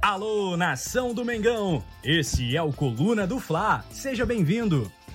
Alô, 0.00 0.56
nação 0.56 1.12
do 1.12 1.24
Mengão! 1.26 1.84
Esse 2.02 2.56
é 2.56 2.62
o 2.62 2.72
Coluna 2.72 3.26
do 3.26 3.38
Fla. 3.38 3.84
Seja 3.90 4.24
bem-vindo. 4.24 4.90